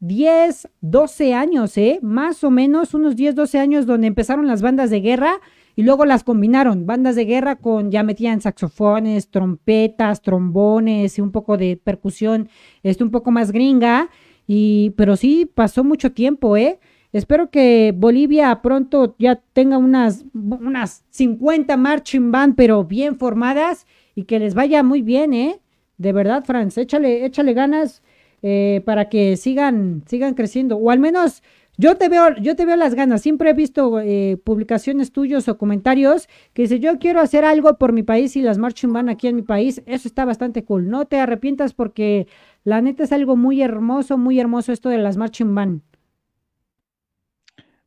[0.00, 1.98] 10, 12 años, ¿eh?
[2.02, 5.40] Más o menos unos 10, 12 años donde empezaron las bandas de guerra
[5.76, 11.32] y luego las combinaron, bandas de guerra con, ya metían saxofones, trompetas, trombones y un
[11.32, 12.48] poco de percusión,
[12.82, 14.10] este, un poco más gringa,
[14.46, 16.78] y, pero sí pasó mucho tiempo, ¿eh?
[17.14, 24.24] Espero que Bolivia pronto ya tenga unas, unas 50 marching band, pero bien formadas y
[24.24, 25.60] que les vaya muy bien, ¿eh?
[25.96, 28.02] De verdad, Franz, échale, échale ganas
[28.42, 31.44] eh, para que sigan, sigan creciendo, o al menos
[31.78, 33.22] yo te veo, yo te veo las ganas.
[33.22, 37.92] Siempre he visto eh, publicaciones tuyos o comentarios que dice yo quiero hacer algo por
[37.92, 39.84] mi país y las marching band aquí en mi país.
[39.86, 40.88] Eso está bastante cool.
[40.88, 42.26] No te arrepientas porque
[42.64, 45.93] la neta es algo muy hermoso, muy hermoso esto de las marching band.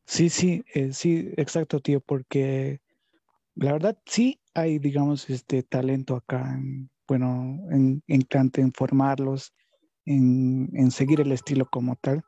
[0.08, 2.80] Sí, sí, eh, sí, exacto, tío, porque
[3.54, 9.54] la verdad sí hay, digamos, este talento acá, en, bueno, en, en en formarlos,
[10.06, 12.22] en, en seguir el estilo como tal.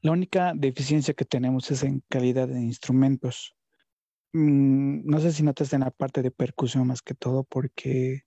[0.00, 3.54] La única deficiencia que tenemos es en calidad de instrumentos.
[4.32, 8.22] Mm, no sé si notas en la parte de percusión más que todo, porque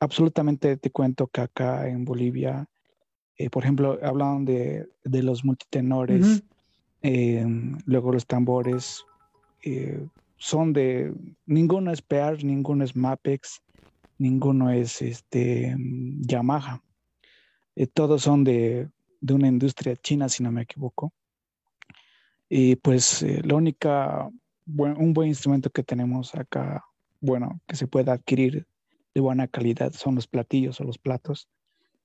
[0.00, 2.68] absolutamente te cuento que acá en Bolivia,
[3.36, 6.42] eh, por ejemplo, hablaban de, de los multitenores.
[7.06, 7.46] Eh,
[7.84, 9.04] luego los tambores,
[9.62, 11.14] eh, son de,
[11.46, 13.62] ninguno es Pear, ninguno es Mapex,
[14.18, 15.76] ninguno es este,
[16.20, 16.82] Yamaha.
[17.76, 18.88] Eh, todos son de,
[19.20, 21.12] de una industria china, si no me equivoco.
[22.48, 24.28] Y pues eh, la única,
[24.66, 26.84] un buen instrumento que tenemos acá,
[27.20, 28.66] bueno, que se puede adquirir
[29.14, 31.48] de buena calidad son los platillos o los platos,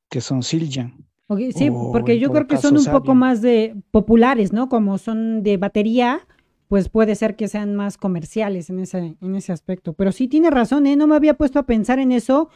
[0.10, 1.08] que son Siljan.
[1.54, 4.70] Sí, O porque yo creo que son un poco más de populares, ¿no?
[4.70, 6.22] Como son de batería,
[6.68, 9.94] pues puede ser que sean más comerciales en ese, en ese aspecto.
[9.94, 10.96] Pero sí tiene razón, ¿eh?
[10.96, 12.50] No me había puesto a pensar en eso.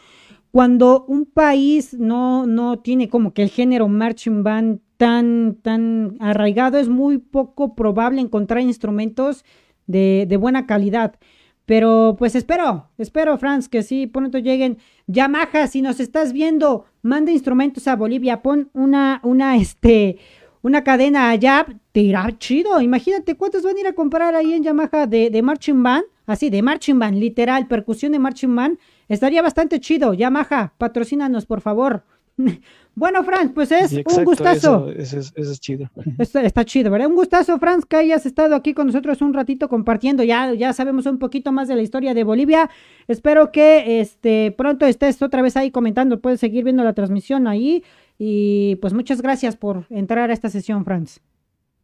[0.52, 6.78] Cuando un país no, no tiene como que el género marching band tan, tan arraigado,
[6.78, 9.44] es muy poco probable encontrar instrumentos
[9.86, 11.16] de, de buena calidad.
[11.66, 14.78] Pero pues espero, espero, Franz, que sí pronto lleguen.
[15.08, 20.18] Yamaha, si nos estás viendo, manda instrumentos a Bolivia, pon una, una, este,
[20.62, 22.82] una cadena allá, te irá chido.
[22.82, 26.52] Imagínate cuántos van a ir a comprar ahí en Yamaha de, de marching band, así,
[26.52, 28.78] de marching band, literal, percusión de marching band.
[29.08, 30.14] Estaría bastante chido.
[30.14, 32.04] Yamaha, patrocínanos, por favor.
[32.96, 34.90] Bueno, Franz, pues es un gustazo.
[34.90, 35.90] Eso, eso es, eso es chido.
[36.18, 37.10] Está, está chido, ¿verdad?
[37.10, 40.24] Un gustazo, Franz, que hayas estado aquí con nosotros un ratito compartiendo.
[40.24, 42.70] Ya, ya sabemos un poquito más de la historia de Bolivia.
[43.10, 46.22] Espero que este pronto estés otra vez ahí comentando.
[46.22, 47.84] Puedes seguir viendo la transmisión ahí.
[48.18, 51.20] Y pues muchas gracias por entrar a esta sesión, Franz.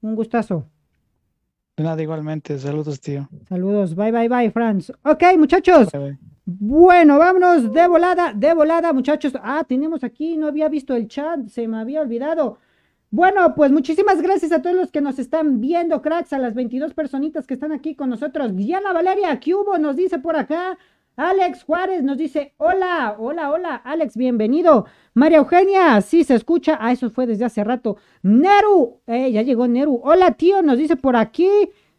[0.01, 0.65] Un gustazo.
[1.81, 2.57] Nada, igualmente.
[2.59, 3.27] Saludos, tío.
[3.47, 3.95] Saludos.
[3.95, 4.91] Bye, bye, bye, Franz.
[5.03, 5.91] Ok, muchachos.
[5.91, 6.17] Bye, bye.
[6.45, 9.33] Bueno, vámonos de volada, de volada, muchachos.
[9.41, 12.57] Ah, tenemos aquí, no había visto el chat, se me había olvidado.
[13.11, 16.93] Bueno, pues muchísimas gracias a todos los que nos están viendo, cracks, a las 22
[16.93, 18.55] personitas que están aquí con nosotros.
[18.55, 19.77] Diana Valeria, ¿qué hubo?
[19.77, 20.77] Nos dice por acá.
[21.21, 24.87] Alex Juárez nos dice, hola, hola, hola, Alex, bienvenido.
[25.13, 26.79] María Eugenia, sí se escucha.
[26.81, 27.97] Ah, eso fue desde hace rato.
[28.23, 30.01] Neru, eh, ya llegó Neru.
[30.03, 31.47] Hola, tío, nos dice por aquí.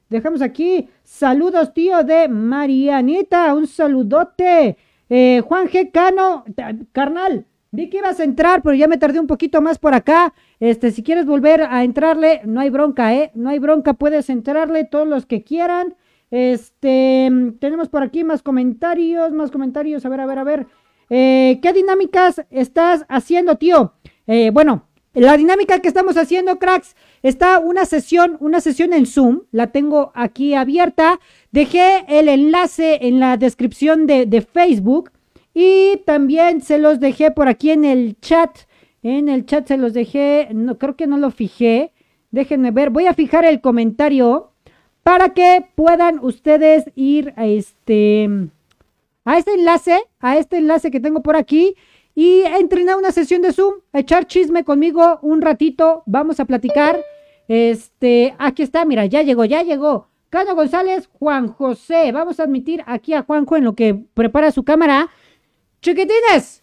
[0.08, 0.88] Dejamos aquí.
[1.04, 3.54] Saludos, tío, de Marianita.
[3.54, 4.76] Un saludote.
[5.08, 5.92] Eh, Juan G.
[5.92, 6.44] Cano,
[6.90, 7.46] carnal.
[7.70, 10.34] Vi que ibas a entrar, pero ya me tardé un poquito más por acá.
[10.58, 13.30] Este, si quieres volver a entrarle, no hay bronca, ¿eh?
[13.36, 15.94] No hay bronca, puedes entrarle todos los que quieran.
[16.32, 20.06] Este, tenemos por aquí más comentarios, más comentarios.
[20.06, 20.66] A ver, a ver, a ver.
[21.10, 23.92] Eh, ¿Qué dinámicas estás haciendo, tío?
[24.26, 29.42] Eh, bueno, la dinámica que estamos haciendo, cracks, está una sesión, una sesión en Zoom,
[29.50, 31.20] la tengo aquí abierta.
[31.50, 35.10] Dejé el enlace en la descripción de, de Facebook
[35.52, 38.56] y también se los dejé por aquí en el chat.
[39.02, 41.92] En el chat se los dejé, no creo que no lo fijé.
[42.30, 44.51] Déjenme ver, voy a fijar el comentario
[45.02, 48.28] para que puedan ustedes ir a este
[49.24, 51.76] a este enlace, a este enlace que tengo por aquí
[52.14, 56.44] y entren a una sesión de Zoom, a echar chisme conmigo un ratito, vamos a
[56.44, 57.00] platicar.
[57.48, 60.08] Este, aquí está, mira, ya llegó, ya llegó.
[60.28, 64.64] Cano González, Juan José, vamos a admitir aquí a Juanjo en lo que prepara su
[64.64, 65.10] cámara.
[65.82, 66.62] Chiquitines,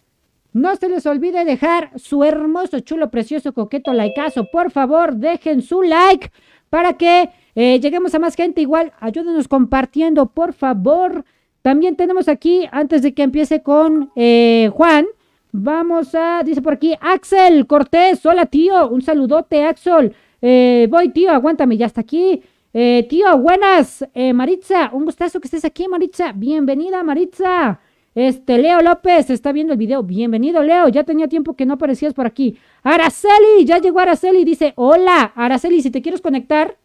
[0.52, 4.46] no se les olvide dejar su hermoso, chulo, precioso, coqueto likeazo.
[4.50, 6.32] Por favor, dejen su like
[6.68, 7.30] para que
[7.62, 11.26] Eh, lleguemos a más gente igual, ayúdenos compartiendo, por favor.
[11.60, 15.04] También tenemos aquí, antes de que empiece con eh, Juan,
[15.52, 20.14] vamos a, dice por aquí, Axel Cortés, hola tío, un saludote Axel.
[20.40, 22.42] Eh, voy tío, aguántame, ya está aquí.
[22.72, 26.32] Eh, tío, buenas, Maritza, un gustazo que estés aquí, Maritza.
[26.32, 27.78] Bienvenida, Maritza.
[28.14, 30.02] Este, Leo López está viendo el video.
[30.02, 30.88] Bienvenido, Leo.
[30.88, 32.56] Ya tenía tiempo que no aparecías por aquí.
[32.82, 34.46] Araceli, ya llegó Araceli.
[34.46, 36.78] Dice, hola, Araceli, si te quieres conectar,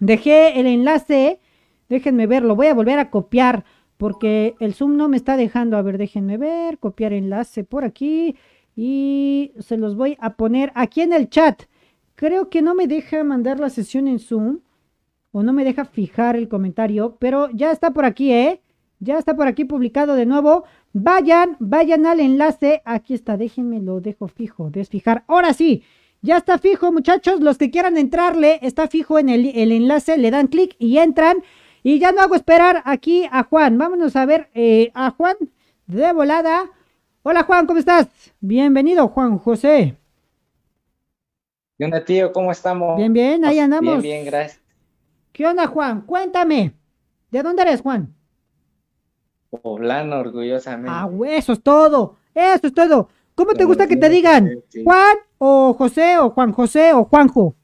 [0.00, 1.40] dejé el enlace.
[1.88, 3.64] Déjenme ver, lo voy a volver a copiar
[3.96, 5.76] porque el Zoom no me está dejando.
[5.76, 8.36] A ver, déjenme ver, copiar enlace por aquí
[8.74, 11.64] y se los voy a poner aquí en el chat.
[12.14, 14.60] Creo que no me deja mandar la sesión en Zoom
[15.32, 18.62] o no me deja fijar el comentario, pero ya está por aquí, ¿eh?
[18.98, 20.64] Ya está por aquí publicado de nuevo.
[20.92, 22.82] Vayan, vayan al enlace.
[22.84, 25.24] Aquí está, déjenme lo dejo fijo, desfijar.
[25.26, 25.82] Ahora sí,
[26.22, 27.40] ya está fijo, muchachos.
[27.40, 31.38] Los que quieran entrarle, está fijo en el, el enlace, le dan clic y entran.
[31.82, 33.78] Y ya no hago esperar aquí a Juan.
[33.78, 35.36] Vámonos a ver eh, a Juan
[35.86, 36.70] de volada.
[37.22, 38.06] Hola Juan, ¿cómo estás?
[38.40, 39.96] Bienvenido, Juan José.
[41.78, 42.32] ¿Qué onda, tío?
[42.32, 42.98] ¿Cómo estamos?
[42.98, 44.02] Bien, bien, ahí andamos.
[44.02, 44.60] Bien, bien, gracias.
[45.32, 46.02] ¿Qué onda, Juan?
[46.02, 46.74] Cuéntame.
[47.30, 48.14] ¿De dónde eres, Juan?
[49.50, 50.90] Poblano, orgullosamente.
[50.92, 52.16] Ah, eso es todo.
[52.34, 53.08] Eso es todo.
[53.40, 54.62] ¿Cómo te gusta que te digan?
[54.84, 57.56] Juan o José o Juan José o Juanjo.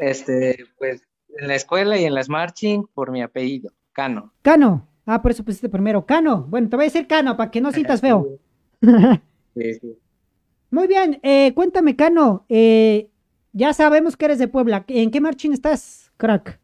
[0.00, 1.02] Este, pues,
[1.38, 4.32] en la escuela y en las marching por mi apellido, Cano.
[4.42, 4.88] Cano.
[5.06, 6.04] Ah, por eso pusiste primero.
[6.04, 6.46] Cano.
[6.48, 8.26] Bueno, te voy a decir Cano para que no sientas feo.
[9.54, 9.98] Sí, sí.
[10.68, 11.20] Muy bien.
[11.22, 12.44] eh, cuéntame, Cano.
[12.48, 13.10] eh,
[13.52, 14.84] ya sabemos que eres de Puebla.
[14.88, 16.58] ¿En qué marching estás, crack?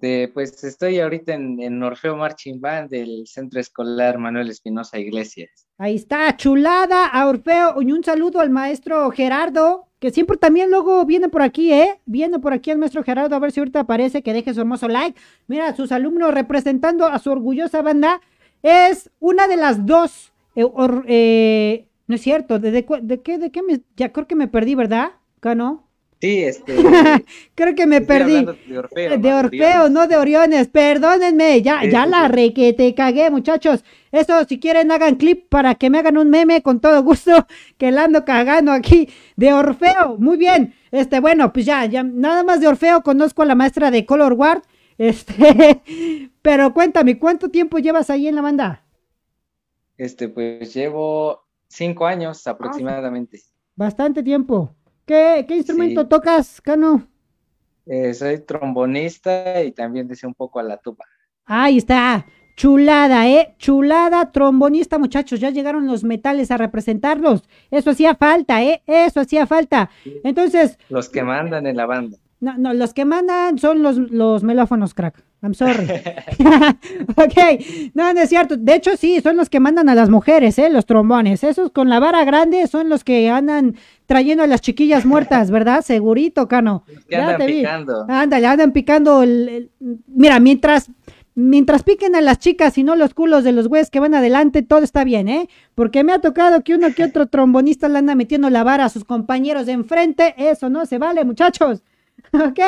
[0.00, 5.66] Este, pues estoy ahorita en, Orfeo Marching Band del Centro Escolar Manuel Espinosa Iglesias.
[5.76, 7.82] Ahí está, chulada, a Orfeo.
[7.82, 12.00] Y un saludo al maestro Gerardo, que siempre también luego viene por aquí, ¿eh?
[12.06, 14.86] Viene por aquí el maestro Gerardo, a ver si ahorita aparece, que deje su hermoso
[14.86, 15.18] like.
[15.48, 18.20] Mira, sus alumnos representando a su orgullosa banda.
[18.62, 20.32] Es una de las dos.
[20.54, 20.64] eh,
[21.08, 24.46] eh, no es cierto, ¿de, de, de qué, de qué me, ya creo que me
[24.46, 25.87] perdí, ¿verdad, Cano?
[26.20, 26.74] Sí, este,
[27.54, 28.52] Creo que me perdí.
[28.64, 29.36] de Orfeo, De ¿no?
[29.38, 32.28] Orfeo, no de Oriones, perdónenme, ya, Sí, ya sí, la sí.
[32.28, 33.84] re que te cagué, muchachos.
[34.12, 37.46] Eso, si quieren, hagan clip para que me hagan un meme con todo gusto,
[37.78, 39.08] que la ando cagando aquí.
[39.36, 40.74] De Orfeo, muy bien.
[40.90, 44.34] Este, bueno, pues ya, ya, nada más de Orfeo conozco a la maestra de Color
[44.34, 44.62] Guard.
[44.98, 45.80] Este,
[46.42, 48.84] pero cuéntame, ¿cuánto tiempo llevas ahí en la banda?
[49.98, 53.42] Este, pues llevo cinco años aproximadamente.
[53.76, 54.74] Bastante tiempo.
[55.08, 56.08] ¿Qué, qué instrumento Sí.
[56.08, 57.08] tocas, Cano?
[57.86, 61.04] Eh, soy trombonista y también deseo un poco a la tuba.
[61.46, 62.26] Ahí está.
[62.56, 63.54] Chulada, ¿eh?
[63.58, 65.40] Chulada, trombonista, muchachos.
[65.40, 67.48] Ya llegaron los metales a representarlos.
[67.70, 68.82] Eso hacía falta, ¿eh?
[68.86, 69.88] Eso hacía falta.
[70.24, 72.18] Entonces, Los que mandan en la banda.
[72.40, 75.24] no, no, los que mandan son los, los melófonos, crack.
[75.40, 75.86] I'm sorry.
[77.16, 78.56] ok, no, no es cierto.
[78.56, 80.68] De hecho, sí, son los que mandan a las mujeres, ¿eh?
[80.70, 81.44] Los trombones.
[81.44, 85.82] Esos con la vara grande son los que andan trayendo a las chiquillas muertas, ¿verdad?
[85.82, 86.82] Segurito, Cano.
[86.92, 87.58] Los que Ya andan te vi.
[87.60, 88.06] picando.
[88.08, 89.70] Ándale, andan picando el, el-
[90.08, 90.90] Mira, mientras,
[91.36, 94.62] mientras piquen a las chicas y no los culos de los güeyes que van adelante,
[94.62, 95.48] todo está bien, ¿eh?
[95.76, 98.88] Porque me ha tocado que uno que otro trombonista le anda metiendo la vara a
[98.88, 100.34] sus compañeros de enfrente.
[100.36, 101.82] Eso no se vale, muchachos.
[102.32, 102.58] ok,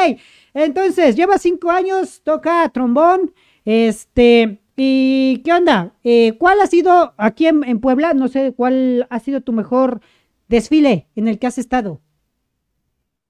[0.54, 3.32] entonces, lleva cinco años, toca trombón.
[3.64, 5.94] Este, ¿y qué onda?
[6.04, 8.14] Eh, ¿cuál ha sido aquí en, en Puebla?
[8.14, 10.00] No sé, ¿cuál ha sido tu mejor
[10.48, 12.00] desfile en el que has estado?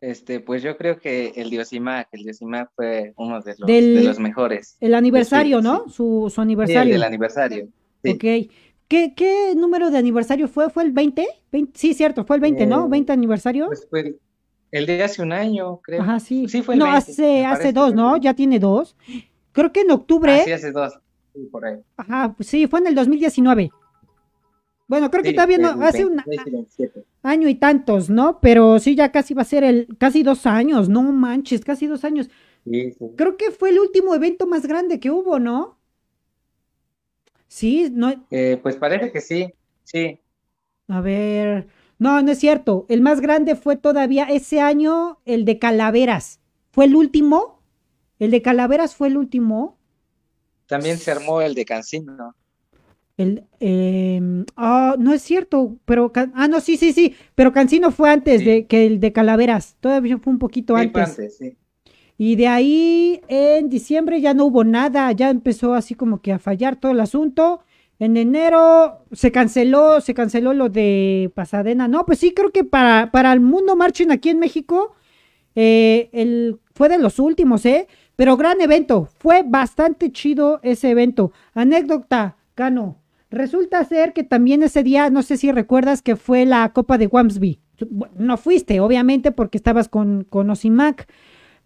[0.00, 4.02] Este, pues yo creo que el Diosimac, el Diosimac fue uno de los, Del- de
[4.04, 4.76] los mejores.
[4.80, 5.84] El aniversario, Desfile, ¿no?
[5.88, 5.92] sí.
[5.94, 6.92] Su, su Sí, el aniversario.
[6.94, 7.68] del aniversario.
[8.02, 8.10] Sí.
[8.12, 8.50] Ok.
[8.88, 10.70] ¿Qué, qué número de aniversario fue?
[10.70, 11.26] ¿Fue el 20?
[11.52, 12.86] 20 Sí, cierto, fue el 20, ¿no?
[12.86, 13.66] Eh, ¿20 aniversario?
[13.66, 14.18] Pues fue
[14.70, 16.02] el, de hace un año, creo.
[16.02, 16.48] Ajá, sí.
[16.48, 17.12] Sí, fue el no, 20,
[17.44, 18.16] hace, dos, ¿no?
[18.16, 18.96] Ya tiene dos.
[19.52, 20.38] Creo que en Ah, octubre.
[20.38, 20.94] sí, hace dos.
[21.34, 21.78] Sí, por ahí.
[21.96, 23.70] Ajá, pues sí, fue en el 2019.
[24.88, 27.06] Bueno, creo que Sí, todavía no, hace un 26 y 27.
[27.22, 28.40] año y tantos, ¿no?
[28.40, 32.04] Pero sí, ya casi va a ser el, casi dos años, no manches, casi dos
[32.04, 32.30] años.
[32.64, 33.06] Sí, sí.
[33.16, 35.78] Creo que fue el último evento más grande que hubo, ¿no?
[37.48, 39.52] Sí, no, Eh, pues parece que sí.
[39.84, 40.20] Sí.
[40.88, 41.68] A ver,
[42.00, 42.86] no, no es cierto.
[42.88, 46.40] El más grande fue todavía ese año el de Calaveras.
[46.72, 47.60] ¿Fue el último?
[48.18, 49.78] ¿El de Calaveras fue el último?
[50.66, 52.34] También se armó el de Cancino.
[53.16, 58.08] El, em, ah, no es cierto, pero, ah, no, sí, sí, sí, pero Cancino fue
[58.10, 58.46] antes Sí.
[58.46, 59.76] de que el de Calaveras.
[59.80, 61.08] Todavía fue un poquito Sí, antes.
[61.10, 61.56] antes, sí.
[62.16, 66.38] Y de ahí en diciembre ya no hubo nada, ya empezó así como que a
[66.38, 67.60] fallar todo el asunto.
[68.00, 71.86] En enero se canceló, se canceló lo de Pasadena.
[71.86, 74.94] No, pues sí, creo que para, para el mundo marching aquí en México,
[75.54, 77.88] eh, el, fue de los últimos, ¿eh?
[78.16, 81.32] Pero gran evento, fue bastante chido ese evento.
[81.52, 82.96] Anécdota, Cano.
[83.30, 87.06] Resulta ser que también ese día, no sé si recuerdas que fue la Copa de
[87.06, 87.60] Wamsby.
[88.16, 91.06] No fuiste, obviamente, porque estabas con, con Osimac.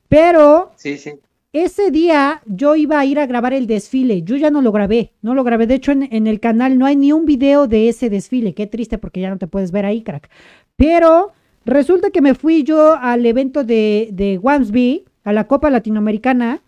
[0.09, 1.13] Pero Sí, sí.
[1.55, 4.23] Ese día yo iba a ir a grabar el desfile.
[4.25, 5.69] Yo ya no lo grabé, no lo grabé.
[5.69, 8.55] De hecho, en, el canal no hay ni un video de ese desfile.
[8.55, 10.29] Qué triste porque ya no te puedes ver ahí, crack.
[10.75, 11.33] Pero
[11.65, 16.61] resulta que me fui yo al evento de, de Wamsby, a la Copa Latinoamericana.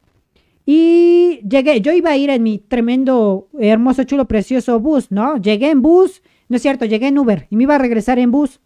[0.65, 5.37] Y llegué, yo iba a ir en mi tremendo, hermoso, chulo, precioso bus, ¿no?
[5.37, 8.31] Llegué en bus, no es cierto, llegué en Uber y me iba a regresar en
[8.31, 8.61] bus.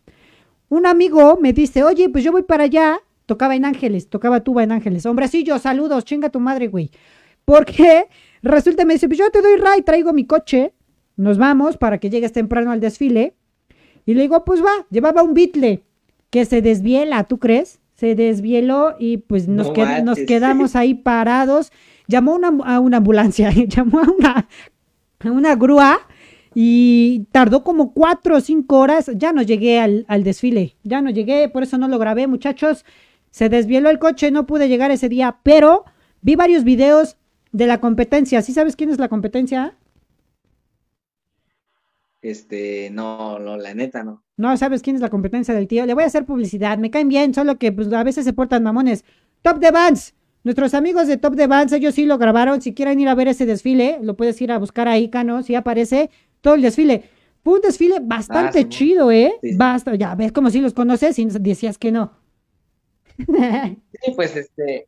[0.69, 3.01] Un amigo me dice, oye, pues yo voy para allá.
[3.31, 5.07] Tocaba en Ángeles, tocaba tuba en Ángeles.
[5.07, 6.91] Hombrecillo, saludos, chinga tu madre, güey.
[7.45, 8.07] Porque
[8.43, 10.75] resulta, me dice, pues yo te doy ray, traigo mi coche.
[11.17, 13.37] Nos vamos para que llegues temprano al desfile.
[14.05, 15.85] Y le digo, pues va, llevaba un bitle
[16.31, 17.79] que se desviela, ¿tú crees?
[17.95, 20.27] Se desvieló y pues nos, No qued- nos manches.
[20.27, 21.71] quedamos ahí parados.
[22.09, 24.49] Llamó una, a una ambulancia, llamó a una,
[25.21, 26.01] a una grúa
[26.53, 29.09] y tardó como cuatro o cinco horas.
[29.15, 32.85] Ya no llegué al, al desfile, ya no llegué, por eso no lo grabé, muchachos.
[33.31, 35.85] Se desvieló el coche, no pude llegar ese día, pero
[36.21, 37.17] vi varios videos
[37.53, 38.43] de la competencia.
[38.43, 39.77] ¿Sí sabes quién es la competencia?
[42.23, 44.23] Este, no, no, la neta no.
[44.37, 45.87] No sabes quién es la competencia del tío.
[45.87, 46.79] Le voy a hacer publicidad.
[46.79, 49.05] Me caen bien, solo que pues, a veces se portan mamones.
[49.43, 50.15] Top de Bands.
[50.43, 52.63] Nuestros amigos de Top de Bands, ellos sí lo grabaron.
[52.63, 55.43] Si quieren ir a ver ese desfile, lo puedes ir a buscar ahí, Cano.
[55.43, 56.11] Si aparece
[56.41, 57.05] todo el desfile.
[57.43, 59.35] Fue un desfile bastante sí, chido, ¿eh?
[59.41, 59.55] sí.
[59.57, 62.13] Basta, ya ves como si los conoces y decías que no.
[63.27, 64.87] Sí, pues este,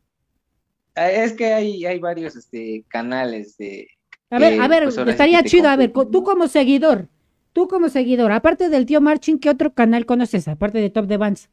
[0.95, 3.89] ah, es que hay, hay varios este, canales de,
[4.31, 5.69] A ver, a ver, pues estaría chido.
[5.69, 7.09] A ver, tú como seguidor,
[7.53, 10.49] tú como seguidor, aparte del tío Marching, ¿qué otro canal conoces?
[10.49, 11.51] Aparte de Top de Bands.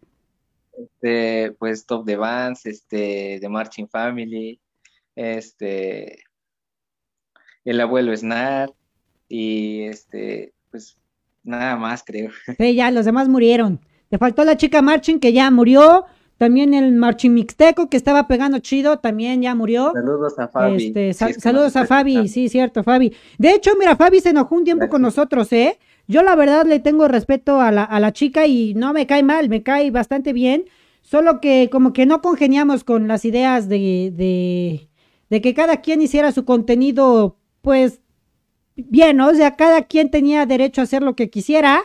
[0.77, 4.59] este, pues Top de Bands, este, de Marching Family,
[5.15, 6.23] este,
[7.65, 8.71] el abuelo Snar
[9.27, 10.97] y este, pues
[11.43, 12.32] nada más creo.
[12.57, 13.80] Sí, ya, los demás murieron.
[14.09, 16.05] Te faltó la chica Marching que ya murió.
[16.39, 19.91] También el Marching Mixteco que estaba pegando chido, también ya murió.
[19.93, 20.87] Saludos a Fabi.
[20.87, 23.13] Este, sal- saludos a Fabi, sí, cierto, Fabi.
[23.37, 25.77] De hecho, mira, Fabi se enojó un tiempo con nosotros, ¿eh?
[26.07, 29.21] Yo la verdad le tengo respeto a la, a la chica y no me cae
[29.21, 30.63] mal, me cae bastante bien.
[31.01, 34.87] Solo que como que no congeniamos con las ideas de, de,
[35.29, 37.99] de que cada quien hiciera su contenido, pues,
[38.77, 39.27] bien, ¿no?
[39.27, 41.81] O sea, cada quien tenía derecho a hacer lo que quisiera,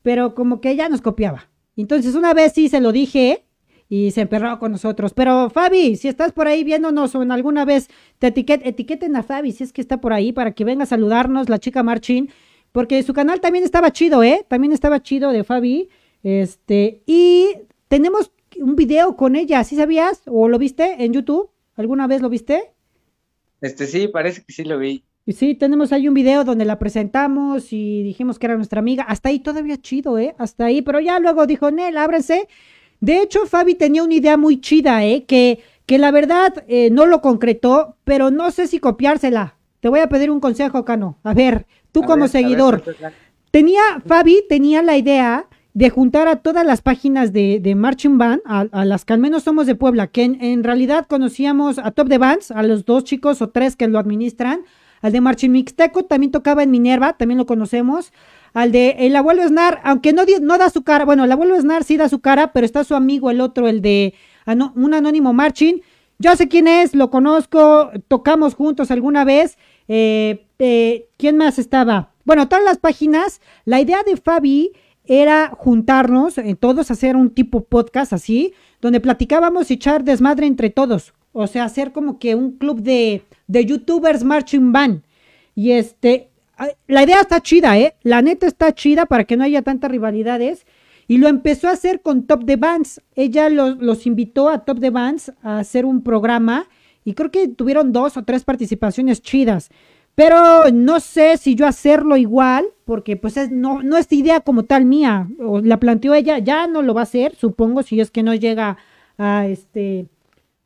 [0.00, 1.50] pero como que ella nos copiaba.
[1.76, 3.44] Entonces, una vez sí se lo dije
[3.92, 5.12] y se emperró con nosotros.
[5.12, 9.22] Pero Fabi, si estás por ahí viéndonos o en alguna vez te etiquet etiqueten a
[9.22, 12.30] Fabi si es que está por ahí para que venga a saludarnos la chica Marchin,
[12.72, 14.46] porque su canal también estaba chido, ¿eh?
[14.48, 15.90] También estaba chido de Fabi.
[16.22, 17.48] Este, y
[17.88, 20.22] tenemos un video con ella, ¿sí sabías?
[20.24, 21.50] ¿O lo viste en YouTube?
[21.74, 22.72] ¿Alguna vez lo viste?
[23.60, 25.04] Este, sí, parece que sí lo vi.
[25.26, 29.02] Y sí, tenemos ahí un video donde la presentamos y dijimos que era nuestra amiga.
[29.02, 30.34] Hasta ahí todavía chido, ¿eh?
[30.38, 32.48] Hasta ahí, pero ya luego dijo, Nel, ábrense.
[33.02, 35.24] De hecho, Fabi tenía una idea muy chida, ¿eh?
[35.24, 39.56] Que, que la verdad eh, no lo concretó, pero no sé si copiársela.
[39.80, 41.18] Te voy a pedir un consejo, Cano.
[41.24, 42.84] A ver, tú A como ver, a ver, seguidor.
[43.50, 48.40] Tenía, Fabi tenía la idea de juntar a todas las páginas de, de Marching Band,
[48.44, 51.90] a, a las que al menos somos de Puebla, que en, en realidad conocíamos a
[51.90, 54.60] Top de Bands, a los dos chicos o tres que lo administran,
[55.00, 58.12] al de Marching Mixteco, también tocaba en Minerva, también lo conocemos,
[58.54, 61.84] al de el abuelo Snar, aunque no, no da su cara, bueno, el abuelo Snar
[61.84, 65.32] sí da su cara, pero está su amigo, el otro, el de ano- un anónimo
[65.32, 65.80] Marching,
[66.18, 69.58] yo sé quién es, lo conozco, tocamos juntos alguna vez.
[69.88, 72.10] Eh, eh, ¿Quién más estaba?
[72.24, 74.70] Bueno, todas las páginas, la idea de Fabi
[75.04, 80.70] era juntarnos, eh, todos hacer un tipo podcast así, donde platicábamos y echar desmadre entre
[80.70, 81.12] todos.
[81.32, 85.02] O sea, hacer como que un club de, de youtubers marching band.
[85.56, 86.30] Y este,
[86.86, 87.94] la idea está chida, ¿eh?
[88.02, 90.66] La neta está chida para que no haya tantas rivalidades.
[91.08, 93.00] Y lo empezó a hacer con Top de Bands.
[93.14, 96.68] Ella los, invitó a Top de Bands a hacer un programa
[97.04, 99.68] y creo que tuvieron dos o tres participaciones chidas.
[100.14, 104.64] Pero no sé si yo hacerlo igual, porque pues es- no, no es idea como
[104.64, 105.26] tal mía.
[105.64, 108.76] La planteó ella, ya no lo va a hacer, supongo, si es que no llega
[109.18, 110.06] a este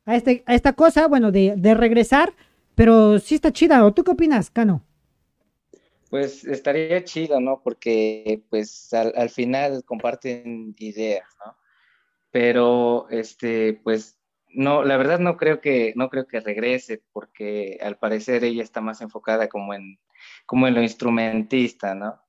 [0.04, 2.32] a este a esta cosa, bueno, de, de regresar.
[2.74, 3.84] Pero sí está chida.
[3.86, 4.82] ¿O tú qué opinas, Cano?
[6.10, 7.60] Pues estaría chido, ¿no?
[7.62, 11.56] Porque pues al, al final comparten ideas, ¿no?
[12.30, 17.98] Pero este, pues no, la verdad no creo que, no creo que regrese, porque al
[17.98, 19.98] parecer ella está más enfocada como en,
[20.46, 22.20] como en lo instrumentista, ¿no?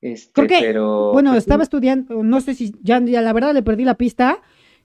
[0.00, 3.52] Este, Creo que, pero bueno, pues, estaba estudiando, no sé si ya, ya la verdad
[3.52, 4.40] le perdí la pista.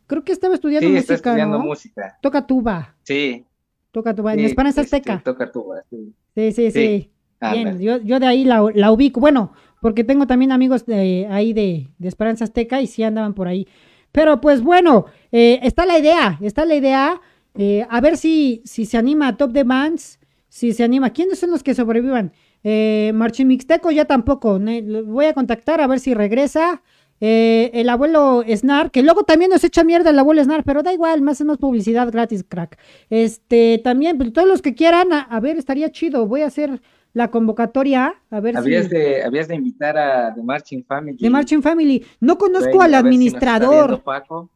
[0.07, 1.63] Creo que estaba estudiando Sí, música, está estudiando ¿no?
[1.63, 2.17] música.
[2.21, 3.45] Toca tuba, Sí.
[3.91, 4.33] toca tuba.
[4.33, 5.21] en sí, Esperanza este, Azteca.
[5.23, 6.13] Toca tuba, sí.
[6.35, 7.12] Sí, sí, sí.
[7.51, 9.19] Bien, yo, yo de ahí la, la ubico.
[9.19, 13.47] Bueno, porque tengo también amigos de ahí de, de Esperanza Azteca y sí andaban por
[13.47, 13.67] ahí.
[14.11, 17.19] Pero pues bueno, eh, está la idea, está la idea.
[17.55, 20.19] eh, a ver si, si se anima a Top de Bands,
[20.49, 21.09] si se anima.
[21.11, 22.31] ¿Quiénes son los que sobrevivan?
[22.63, 24.59] Eh, Marchín Mixteco ya tampoco.
[24.59, 26.81] lo voy a contactar a ver si regresa.
[27.25, 30.91] Eh, el abuelo Snar, que luego también nos echa mierda el abuelo Snar, pero da
[30.93, 32.77] igual, más hacemos publicidad gratis, crack.
[33.09, 36.27] Este, también, pues, todos los que quieran, a, a ver, estaría chido.
[36.27, 36.81] Voy a hacer
[37.13, 38.91] la convocatoria, a ver Habías si.
[38.91, 41.17] de, habías de invitar a The Marching Family.
[41.17, 42.03] De Marching Family.
[42.19, 43.87] No conozco al si administrador.
[43.87, 44.49] viendo Paco.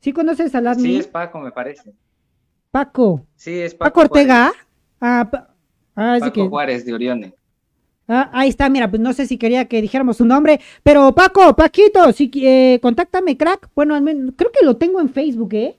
[0.00, 0.84] ¿Sí conoces al admin?
[0.86, 1.92] Sí, es Paco, me parece.
[2.70, 3.24] Paco.
[3.36, 4.46] Sí, es Paco, Paco Ortega.
[4.48, 4.66] Juárez.
[5.00, 5.54] Ah, pa-
[5.94, 7.34] ah, Paco que- Juárez de Orione.
[8.08, 11.54] ah, ahí está, mira, pues no sé si quería que dijéramos su nombre, pero Paco,
[11.56, 13.68] Paquito, si, eh, contáctame, crack.
[13.74, 15.78] Bueno, al menos, creo que lo tengo en Facebook, ¿eh?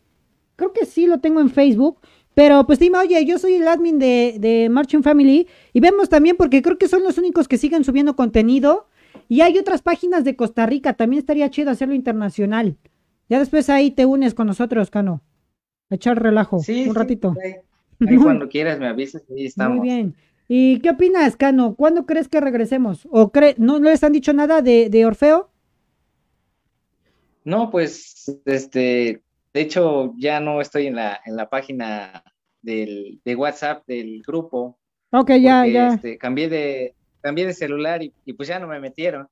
[0.56, 2.00] Creo que sí lo tengo en Facebook.
[2.38, 6.38] Pero pues dime, oye, yo soy el admin de, de Marching Family y vemos también
[6.38, 8.86] porque creo que son los únicos que siguen subiendo contenido
[9.28, 12.78] y hay otras páginas de Costa Rica, también estaría chido hacerlo internacional.
[13.28, 15.24] Ya después ahí te unes con nosotros, Cano.
[15.90, 17.36] A echar relajo Sí, un sí, ratito.
[18.06, 19.80] Ahí cuando quieras me avisas y estamos.
[19.80, 20.16] Muy bien.
[20.48, 21.74] ¿Y qué opinas, Cano?
[21.74, 23.08] ¿Cuándo crees que regresemos?
[23.10, 25.50] ¿O cre no, no les han dicho nada de, de Orfeo?
[27.44, 29.24] No, pues, este,
[29.58, 32.24] de hecho, ya no estoy en la, en la página
[32.62, 34.78] del, de WhatsApp del grupo,
[35.12, 35.88] Ok, ya, porque, ya.
[35.88, 39.28] este, cambié de, cambié de celular y, y pues ya no me metieron.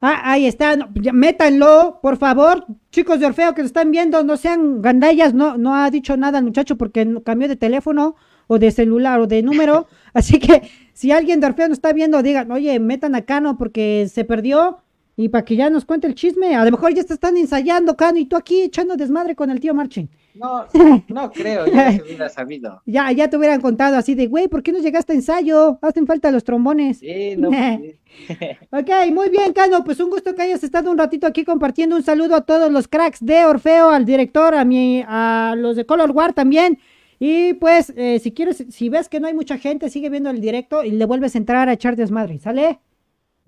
[0.00, 0.76] Ah, ahí está.
[0.76, 2.66] no, ya, métanlo, por favor.
[2.90, 5.32] Chicos de Orfeo que lo están viendo, no sean gandallas.
[5.32, 8.16] No, no ha dicho nada el muchacho porque no- cambió de teléfono
[8.46, 9.86] o de celular o de número.
[10.12, 14.06] Así que si alguien de Orfeo nos está viendo, digan, oye, metan a Cano porque
[14.12, 14.83] se perdió.
[15.16, 16.54] Y para que ya nos cuente el chisme.
[16.56, 19.60] A lo mejor ya te están ensayando, Cano, y tú aquí echando desmadre con el
[19.60, 20.08] tío Marching.
[20.34, 20.66] No,
[21.08, 22.82] no creo, ya se hubiera sabido.
[22.86, 25.78] Ya, ya te hubieran contado así de, güey, ¿por qué no llegaste a ensayo?
[25.80, 26.98] Hacen falta los trombones.
[26.98, 27.96] Sí, no, pues.
[28.70, 29.84] Ok, muy bien, Cano.
[29.84, 31.96] Pues un gusto que hayas estado un ratito aquí compartiendo.
[31.96, 35.86] Un saludo a todos los cracks de Orfeo, al director, a mi, a los de
[35.86, 36.78] Color War también.
[37.18, 40.40] Y pues, eh, si quieres, si ves que no hay mucha gente, sigue viendo el
[40.40, 42.38] directo y le vuelves a entrar a echar desmadre.
[42.38, 42.80] ¿Sale?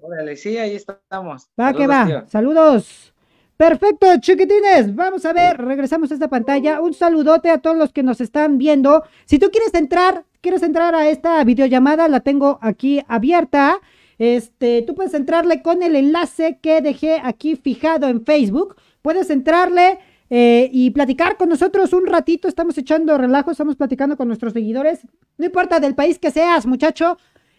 [0.01, 1.49] Órale, sí, ahí estamos.
[1.59, 2.07] Va que Saludos, va.
[2.07, 2.25] tío.
[2.29, 3.13] Saludos.
[3.57, 4.95] Perfecto, chiquitines.
[4.95, 6.81] Vamos a ver, regresamos a esta pantalla.
[6.81, 9.05] Un saludote a todos los que nos están viendo.
[9.25, 13.81] Si tú quieres entrar, quieres entrar a esta videollamada, la tengo aquí abierta.
[14.19, 18.77] Este, tú puedes entrarle con el enlace que dejé aquí fijado en Facebook.
[19.01, 22.49] Puedes entrarle eh, y platicar con nosotros un ratito.
[22.49, 25.01] Estamos echando relajo, estamos platicando con nuestros seguidores.
[25.39, 27.17] No importa del país que seas, muchacho.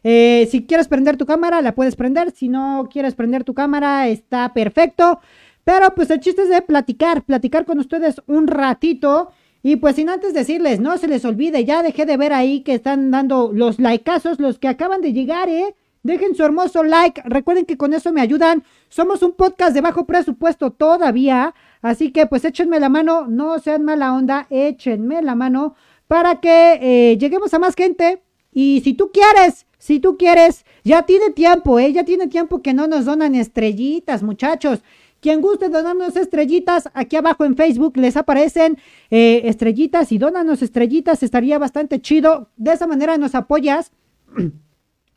[0.09, 2.31] Eh, si quieres prender tu cámara, la puedes prender.
[2.31, 5.19] Si no quieres prender tu cámara, está perfecto.
[5.65, 9.31] Pero pues el chiste es de platicar, platicar con ustedes un ratito.
[9.63, 12.75] Y pues sin antes decirles, no se les olvide, ya dejé de ver ahí que
[12.75, 15.75] están dando los likeazos, los que acaban de llegar, ¿eh?
[16.03, 17.21] Dejen su hermoso like.
[17.25, 18.63] Recuerden que con eso me ayudan.
[18.87, 21.53] Somos un podcast de bajo presupuesto todavía.
[21.81, 25.75] Así que pues échenme la mano, no sean mala onda, échenme la mano
[26.07, 28.23] para que eh, lleguemos a más gente.
[28.53, 31.93] Y si tú quieres, si tú quieres, ya tiene tiempo, ¿eh?
[31.93, 34.81] Ya tiene tiempo que no nos donan estrellitas, muchachos.
[35.19, 38.77] Quien guste donarnos estrellitas, aquí abajo en Facebook les aparecen
[39.09, 42.49] eh, estrellitas y dónanos estrellitas, estaría bastante chido.
[42.55, 43.91] De esa manera nos apoyas.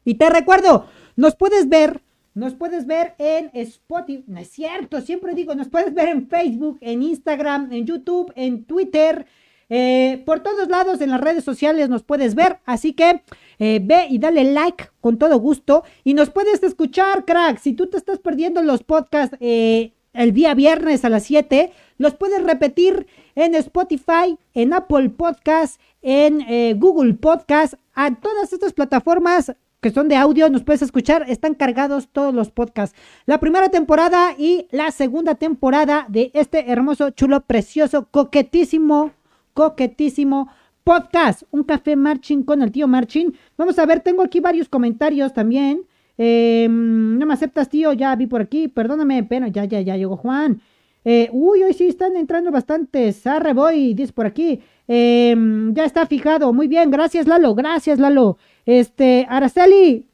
[0.02, 2.00] Y te recuerdo, nos puedes ver,
[2.34, 6.78] nos puedes ver en Spotify, no es cierto, siempre digo, nos puedes ver en Facebook,
[6.80, 9.26] en Instagram, en YouTube, en Twitter,
[9.68, 13.22] eh, por todos lados en las redes sociales nos puedes ver, así que
[13.60, 15.84] eh, ve y dale like con todo gusto.
[16.02, 20.54] Y nos puedes escuchar, crack, si tú te estás perdiendo los podcasts eh, el día
[20.54, 27.14] viernes a las 7, los puedes repetir en Spotify, en Apple Podcast, en eh, Google
[27.14, 29.52] Podcast, a todas estas plataformas
[29.82, 32.98] que son de audio, nos puedes escuchar, están cargados todos los podcasts.
[33.26, 39.12] La primera temporada y la segunda temporada de este hermoso, chulo, precioso, coquetísimo,
[39.54, 40.50] coquetísimo
[40.84, 41.42] podcast.
[41.50, 43.32] Un café marching con el tío Marching.
[43.56, 45.86] Vamos a ver, tengo aquí varios comentarios también.
[46.18, 50.16] Eh, no me aceptas, tío, ya vi por aquí, perdóname, pero ya, ya, ya llegó
[50.16, 50.60] Juan.
[51.04, 53.26] Eh, uy, hoy sí están entrando bastantes.
[53.26, 54.60] Arre, voy, dice por aquí.
[54.86, 55.34] Eh,
[55.72, 56.52] ya está fijado.
[56.52, 57.54] Muy bien, gracias, Lalo.
[57.54, 58.36] Gracias, Lalo.
[58.66, 60.06] Este, Araceli.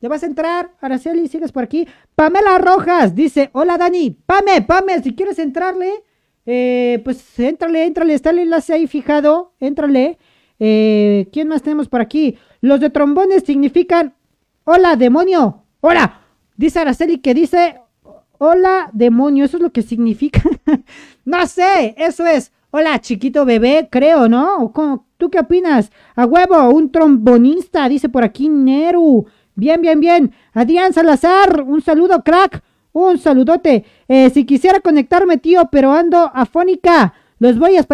[0.00, 0.70] ¿Ya vas a entrar?
[0.80, 1.88] Araceli, sigues por aquí.
[2.14, 4.10] Pamela Rojas dice: Hola, Dani.
[4.10, 6.03] Pame, Pame, si quieres entrarle,
[6.46, 8.14] eh, pues éntrale, éntrale.
[8.14, 9.52] Está el enlace ahí fijado.
[9.60, 10.18] Éntrale.
[10.58, 12.36] Eh, ¿Quién más tenemos por aquí?
[12.60, 14.14] Los de trombones significan:
[14.64, 15.64] Hola, demonio.
[15.80, 16.20] Hola.
[16.56, 17.80] Dice Araceli que dice:
[18.38, 20.42] Hola, demonio, eso es lo que significa.
[21.24, 22.52] no sé, eso es.
[22.70, 24.72] Hola, chiquito bebé, creo, ¿no?
[25.16, 25.92] ¿Tú qué opinas?
[26.16, 29.26] A huevo, un trombonista, dice por aquí Neru.
[29.54, 30.32] Bien, bien, bien.
[30.52, 32.62] Adrián Salazar, un saludo, crack.
[32.94, 33.84] Un saludote.
[34.06, 37.12] Eh, si quisiera conectarme, tío, pero ando afónica.
[37.40, 37.84] Los voy a.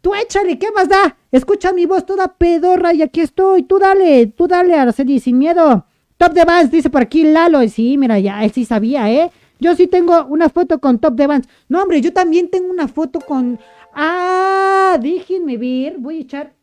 [0.00, 1.16] Tú échale, ¿qué más da?
[1.30, 3.64] Escucha mi voz toda pedorra y aquí estoy.
[3.64, 5.84] Tú dale, tú dale, Araceli, sin miedo.
[6.16, 7.60] Top de Vans, dice por aquí Lalo.
[7.68, 9.30] Sí, mira, ya, él sí sabía, ¿eh?
[9.60, 11.48] Yo sí tengo una foto con Top de Vans.
[11.68, 13.60] No, hombre, yo también tengo una foto con...
[13.92, 15.98] Ah, déjenme ver.
[15.98, 16.54] Voy a echar...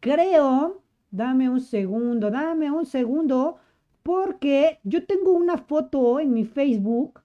[0.00, 0.82] Creo...
[1.10, 3.58] Dame un segundo, dame un segundo.
[4.04, 7.22] Porque yo tengo una foto en mi Facebook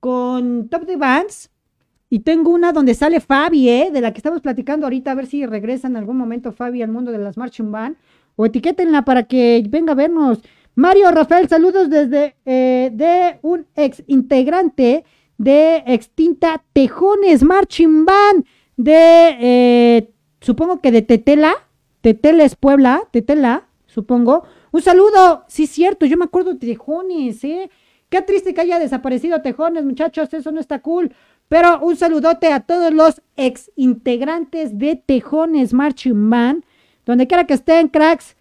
[0.00, 1.50] con Top de Vans
[2.10, 3.90] y tengo una donde sale Fabi, ¿eh?
[3.90, 6.90] de la que estamos platicando ahorita, a ver si regresa en algún momento Fabi al
[6.90, 7.96] mundo de las Marching Band.
[8.36, 10.40] O etiquétenla para que venga a vernos.
[10.74, 15.04] Mario Rafael, saludos desde eh, de un ex integrante
[15.38, 18.44] de extinta Tejones Marching Band
[18.76, 20.10] de, eh,
[20.42, 21.54] supongo que de Tetela.
[22.02, 24.44] Tetela es Puebla, Tetela, supongo.
[24.72, 27.70] Un saludo, sí, cierto, yo me acuerdo de Tejones, ¿eh?
[28.08, 31.12] Qué triste que haya desaparecido Tejones, muchachos, eso no está cool.
[31.48, 36.64] Pero un saludote a todos los ex integrantes de Tejones Marching Band,
[37.04, 38.36] donde quiera que estén, cracks.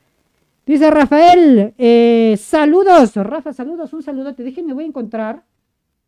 [0.65, 4.43] Dice Rafael, eh, saludos, Rafa, saludos, un saludote.
[4.43, 5.43] Déjenme, voy a encontrar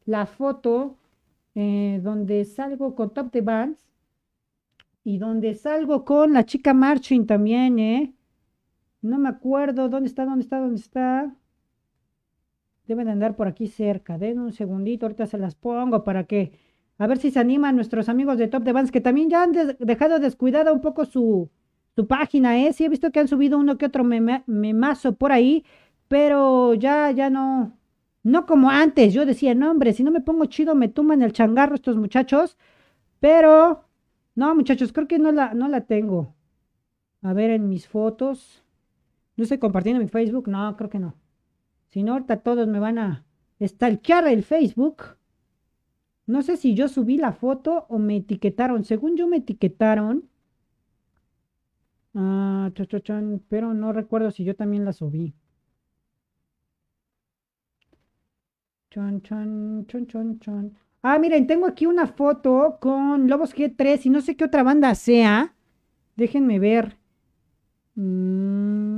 [0.06, 0.98] la foto
[1.56, 3.82] eh, donde salgo con Top de Bands
[5.04, 8.14] y donde salgo con la chica Marching también, ¿eh?
[9.02, 11.36] No me acuerdo dónde está, dónde está, dónde está.
[12.88, 14.18] Deben andar por aquí cerca.
[14.18, 16.52] Den un segundito, ahorita se las pongo para que
[17.02, 19.54] a ver si se animan nuestros amigos de Top de Bands, que también ya han
[19.80, 21.50] dejado descuidada un poco su,
[21.96, 22.74] su página, ¿eh?
[22.74, 25.66] Sí he visto que han subido uno que otro memazo por ahí,
[26.08, 27.76] pero ya, ya no,
[28.22, 29.16] no como antes.
[29.16, 32.56] Yo decía, no, hombre, si no me pongo chido, me tumban el changarro estos muchachos.
[33.20, 33.86] Pero,
[34.36, 36.36] no, muchachos, creo que no la, no la tengo.
[37.24, 38.64] A ver, en mis fotos.
[39.42, 40.48] No estoy compartiendo mi Facebook.
[40.48, 41.16] No, creo que no.
[41.88, 43.26] Si no, ahorita todos me van a
[43.60, 45.18] stalkear el Facebook.
[46.28, 48.84] No sé si yo subí la foto o me etiquetaron.
[48.84, 50.30] Según yo me etiquetaron.
[52.14, 52.70] Ah,
[53.50, 55.34] pero no recuerdo si yo también la subí.
[58.92, 60.78] Chon, chon, chon, chon, chon.
[61.02, 64.94] Ah, miren, tengo aquí una foto con Lobos G3 y no sé qué otra banda
[64.94, 65.56] sea.
[66.16, 67.00] Déjenme ver.
[67.96, 68.91] Mm,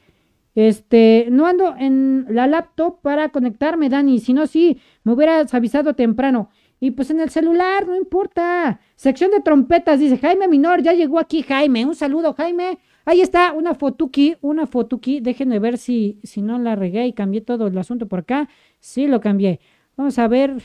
[0.55, 4.19] Este, no ando en la laptop para conectarme, Dani.
[4.19, 6.49] Si no, sí, me hubieras avisado temprano.
[6.79, 8.79] Y pues en el celular, no importa.
[8.95, 11.85] Sección de trompetas, dice Jaime Minor, ya llegó aquí Jaime.
[11.85, 12.77] Un saludo, Jaime.
[13.05, 15.19] Ahí está, una fotuki, una fotuki.
[15.19, 18.49] Déjenme ver si, si no la regué y cambié todo el asunto por acá.
[18.79, 19.59] Sí, lo cambié.
[19.97, 20.63] Vamos a ver,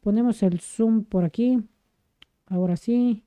[0.00, 1.58] ponemos el zoom por aquí.
[2.46, 3.24] Ahora sí,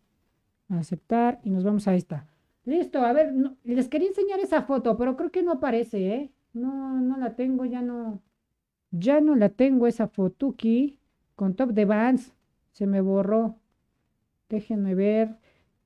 [0.69, 2.27] aceptar y nos vamos a esta.
[2.65, 3.33] Listo, a ver,
[3.63, 6.31] les quería enseñar esa foto, pero creo que no aparece, ¿eh?
[6.53, 8.21] No, no la tengo, ya no,
[8.91, 10.97] ya no la tengo esa fotuki
[11.35, 12.33] con top de Vans.
[12.71, 13.57] Se me borró.
[14.49, 15.37] Déjenme ver.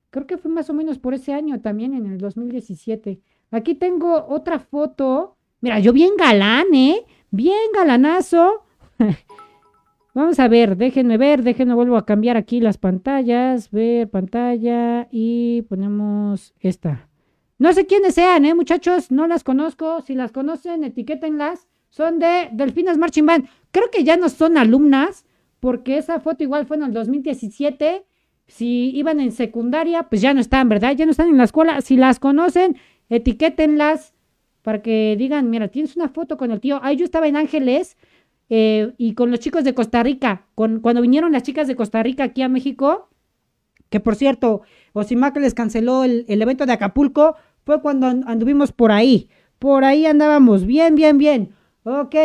[0.09, 3.19] Creo que fue más o menos por ese año también, en el 2017.
[3.51, 5.37] Aquí tengo otra foto.
[5.61, 7.05] Mira, yo bien galán, ¿eh?
[7.31, 8.63] Bien galanazo.
[10.17, 15.61] Vamos a ver, déjenme ver, déjenme vuelvo a cambiar aquí las pantallas, ver pantalla y
[15.69, 17.07] ponemos esta.
[17.59, 21.67] No sé quiénes sean, eh, muchachos, no las conozco, si las conocen, etiquétenlas.
[21.89, 23.47] Son de Delfinas Marching Band.
[23.69, 25.27] Creo que ya no son alumnas,
[25.59, 28.06] porque esa foto igual fue en el 2017.
[28.47, 30.95] Si iban en secundaria, pues ya no están, ¿verdad?
[30.95, 31.81] Ya no están en la escuela.
[31.81, 32.77] Si las conocen,
[33.09, 34.13] etiquétenlas
[34.61, 36.79] para que digan, mira, tienes una foto con el tío.
[36.81, 37.97] Ahí yo estaba en Ángeles
[38.49, 42.25] eh, y con los chicos de Costa Rica, cuando vinieron las chicas de Costa Rica
[42.25, 43.09] aquí a México,
[43.89, 44.61] que por cierto,
[44.93, 47.35] Osimac les canceló el, evento de Acapulco,
[47.65, 49.29] fue cuando anduvimos por ahí.
[49.59, 51.53] Por ahí andábamos bien, bien, bien.
[51.83, 52.15] Ok,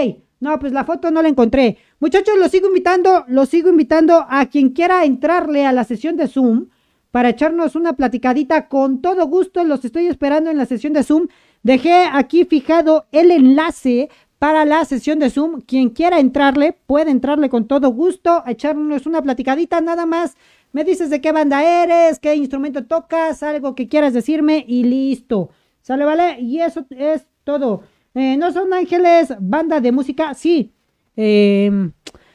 [0.42, 1.78] No, pues la foto no la encontré.
[2.00, 6.26] Muchachos, los sigo invitando, los sigo invitando a quien quiera entrarle a la sesión de
[6.26, 6.66] Zoom
[7.12, 9.62] para echarnos una platicadita con todo gusto.
[9.62, 11.28] Los estoy esperando en la sesión de Zoom.
[11.62, 15.60] Dejé aquí fijado el enlace para la sesión de Zoom.
[15.60, 20.36] Quien quiera entrarle, puede entrarle con todo gusto, a echarnos una platicadita nada más.
[20.72, 25.50] Me dices de qué banda eres, qué instrumento tocas, algo que quieras decirme y listo.
[25.82, 26.40] ¿Sale, vale?
[26.40, 27.84] Y eso es todo.
[28.14, 30.34] Eh, ¿No son ángeles banda de música?
[30.34, 30.72] Sí.
[31.16, 31.92] Em,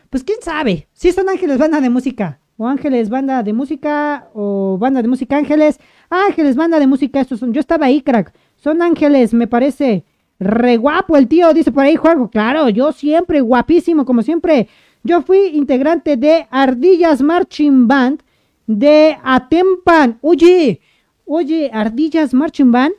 [0.10, 0.88] pues quién sabe.
[0.94, 2.40] Sí son ángeles banda de música.
[2.58, 4.30] O ángeles banda de música.
[4.34, 5.80] O banda de música ángeles.
[6.10, 7.22] Ángeles banda de música.
[7.22, 7.54] Estos son.
[7.54, 8.34] Yo estaba ahí, crack.
[8.56, 10.04] Son ángeles, me parece.
[10.40, 12.30] Re guapo el tío, dice por ahí Juego.
[12.30, 14.68] Claro, yo siempre, guapísimo, como siempre.
[15.04, 18.22] Yo fui integrante de Ardillas Marching Band
[18.68, 20.20] de Atempan.
[20.22, 20.82] Oye,
[21.26, 22.94] oye, Ardillas Marching Band.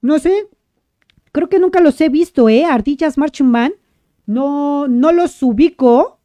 [0.00, 0.46] No sé,
[1.38, 2.64] Creo que nunca los he visto, ¿eh?
[2.64, 3.74] Ardillas Marching Band.
[4.26, 6.18] No, no los ubico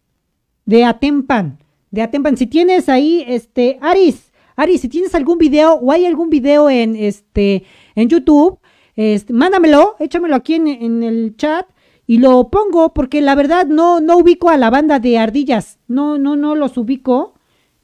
[0.65, 1.59] de Atempan.
[1.91, 2.35] De Atempan.
[2.35, 6.95] Si tienes ahí, este, Aris, Aris, si tienes algún video o hay algún video en,
[6.95, 8.57] este, en YouTube,
[8.95, 11.67] este, mándamelo, échamelo aquí en, en, el chat
[12.07, 15.77] y lo pongo porque la verdad no, no ubico a la banda de ardillas.
[15.87, 17.35] No, no, no los ubico.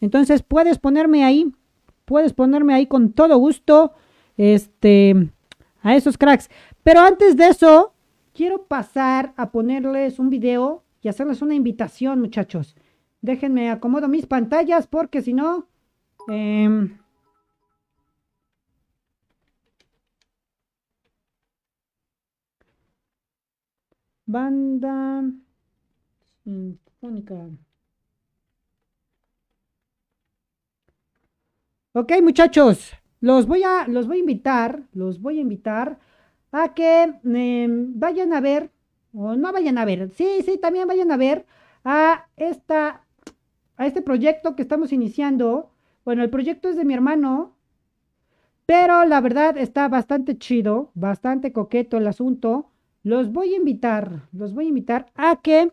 [0.02, 1.54] Entonces puedes ponerme ahí,
[2.06, 3.94] puedes ponerme ahí con todo gusto,
[4.36, 5.30] este,
[5.82, 6.50] a esos cracks.
[6.90, 7.94] Pero antes de eso,
[8.34, 12.76] quiero pasar a ponerles un video y hacerles una invitación, muchachos.
[13.22, 15.68] Déjenme acomodo mis pantallas porque si no...
[16.32, 16.90] Eh,
[24.26, 25.26] banda
[26.44, 27.50] sinfónica.
[31.94, 36.00] Ok, muchachos, los voy a los voy a invitar, los voy a invitar
[36.52, 38.72] a que em, vayan a ver,
[39.14, 41.46] o no vayan a ver, sí, sí, también vayan a ver
[41.84, 43.06] a esta,
[43.78, 45.72] a este proyecto que estamos iniciando.
[46.06, 47.56] Bueno, el proyecto es de mi hermano,
[48.66, 52.70] pero la verdad está bastante chido, bastante coqueto el asunto.
[53.04, 55.72] Los voy a invitar, los voy a invitar a que,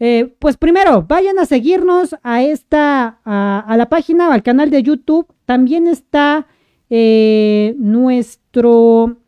[0.00, 5.26] eh, pues primero, vayan a seguirnos a esta, a, la página, al canal de YouTube.
[5.44, 6.46] También está
[6.90, 9.18] eh, nuestro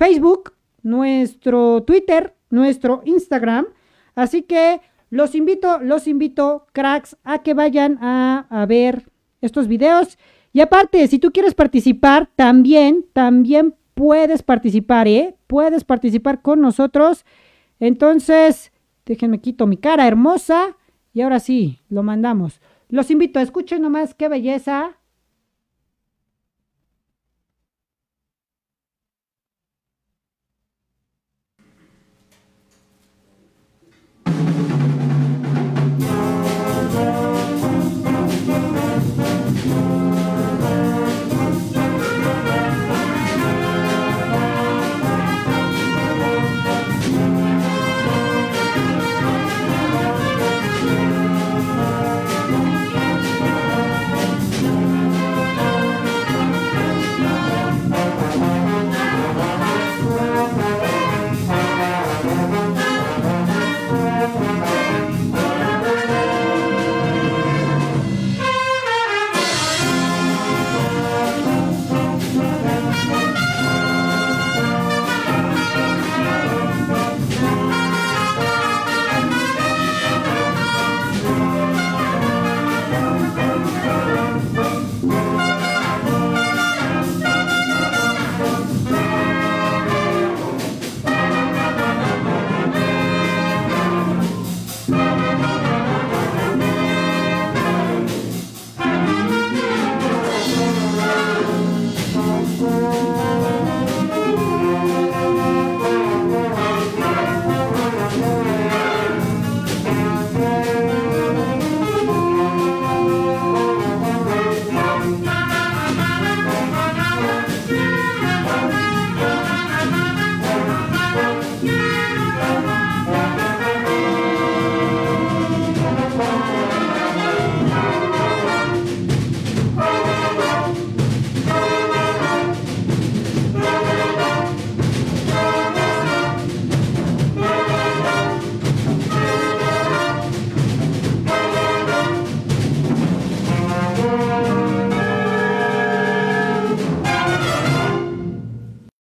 [0.00, 3.66] Facebook, nuestro Twitter, nuestro Instagram.
[4.14, 4.80] Así que
[5.10, 9.10] los invito, los invito, cracks, a que vayan a, ver
[9.42, 10.16] estos videos.
[10.54, 15.36] Y aparte, si tú quieres participar, también, también puedes participar, ¿eh?
[15.46, 17.26] Puedes participar con nosotros.
[17.78, 18.72] Entonces,
[19.04, 20.78] déjenme quito mi cara hermosa.
[21.12, 22.62] Y ahora sí, lo mandamos.
[22.88, 24.96] Los invito, escuchen nomás qué belleza.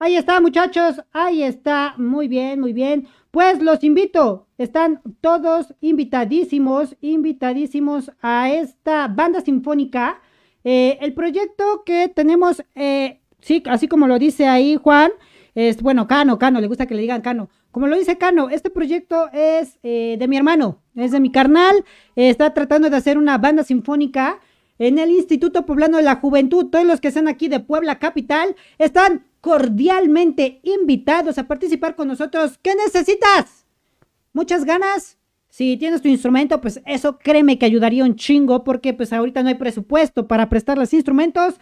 [0.10, 1.04] Ahí está, muchachos.
[1.12, 1.94] Ahí está.
[1.98, 3.08] Muy bien, muy bien.
[3.30, 4.48] Pues los invito.
[4.58, 10.20] Están todos invitadísimos, invitadísimos a esta banda sinfónica.
[10.64, 15.12] Eh, el proyecto que tenemos, eh, sí, así como lo dice ahí Juan,
[15.54, 17.52] es, bueno, Cano, Cano, le gusta que le digan Cano.
[17.70, 21.86] Como lo dice Cano, este proyecto es eh, de mi hermano, es de mi carnal,
[22.16, 24.40] está tratando de hacer una banda sinfónica
[24.80, 26.72] en el Instituto Poblano de la Juventud.
[26.72, 32.60] Todos los que están aquí de Puebla Capital están cordialmente invitados a participar con nosotros.
[32.62, 33.66] ¿Qué necesitas?
[34.34, 35.18] ¿Muchas ganas?
[35.50, 39.50] Si tienes tu instrumento, pues eso créeme que ayudaría un chingo porque pues ahorita no
[39.50, 41.56] hay presupuesto para prestar los instrumentos.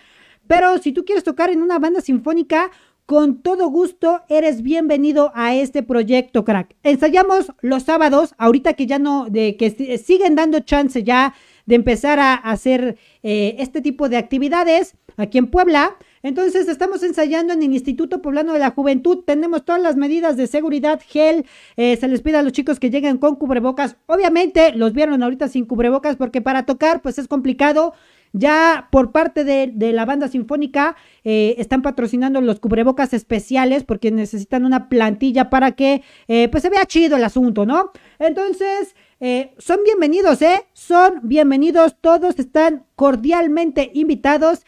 [0.48, 2.72] Pero si tú quieres tocar en una banda sinfónica,
[3.06, 6.76] con todo gusto eres bienvenido a este proyecto, crack.
[6.84, 11.34] Ensayamos los sábados, ahorita que ya no, de que siguen dando chance ya
[11.66, 15.96] de empezar a hacer eh, este tipo de actividades aquí en Puebla.
[16.28, 19.24] Entonces estamos ensayando en el Instituto Poblano de la Juventud.
[19.26, 21.46] Tenemos todas las medidas de seguridad, gel.
[21.78, 23.96] Eh, se les pide a los chicos que lleguen con cubrebocas.
[24.08, 27.94] Obviamente los vieron ahorita sin cubrebocas porque para tocar pues es complicado.
[28.34, 34.66] Ya por parte de, la banda sinfónica eh, están patrocinando los cubrebocas especiales porque necesitan
[34.66, 37.92] una plantilla para que eh, pues se vea chido el asunto, ¿no?
[38.20, 40.68] Entonces, eh, son bienvenidos, ¿eh?
[40.74, 44.64] Son bienvenidos, todos están cordialmente invitados.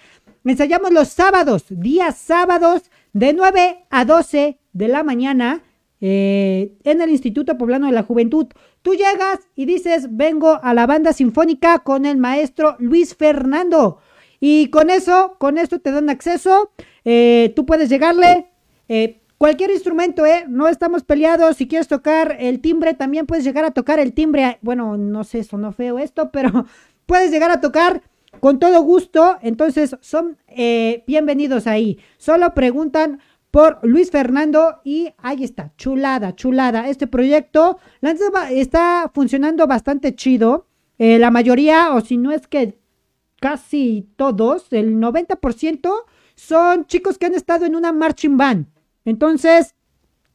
[0.49, 5.61] Ensayamos los sábados, días sábados, de 9 a 12 de la mañana
[6.01, 8.47] en el Instituto Poblano de la Juventud.
[8.81, 13.99] Tú llegas y dices, vengo a la banda sinfónica con el maestro Luis Fernando.
[14.39, 16.71] Y con eso, con esto te dan acceso.
[17.05, 18.47] Eh, tú puedes llegarle.
[18.87, 20.45] Eh, cualquier instrumento, ¿eh?
[20.47, 21.57] No estamos peleados.
[21.57, 24.57] Si quieres tocar el timbre, también puedes llegar a tocar el timbre.
[24.63, 26.65] Bueno, no sé, sonó feo esto, pero
[27.05, 28.01] puedes llegar a tocar
[28.39, 29.37] con todo gusto.
[29.41, 31.99] Entonces, son eh, bienvenidos ahí.
[32.17, 33.19] Solo preguntan
[33.51, 36.87] por Luis Fernando y ahí está, chulada, chulada.
[36.89, 37.79] Este proyecto
[38.51, 40.67] está funcionando bastante chido.
[40.97, 42.77] Eh, la mayoría, o si no es que
[43.39, 45.91] casi todos, el 90%
[46.35, 48.67] son chicos que han estado en una marching band.
[49.05, 49.75] Entonces,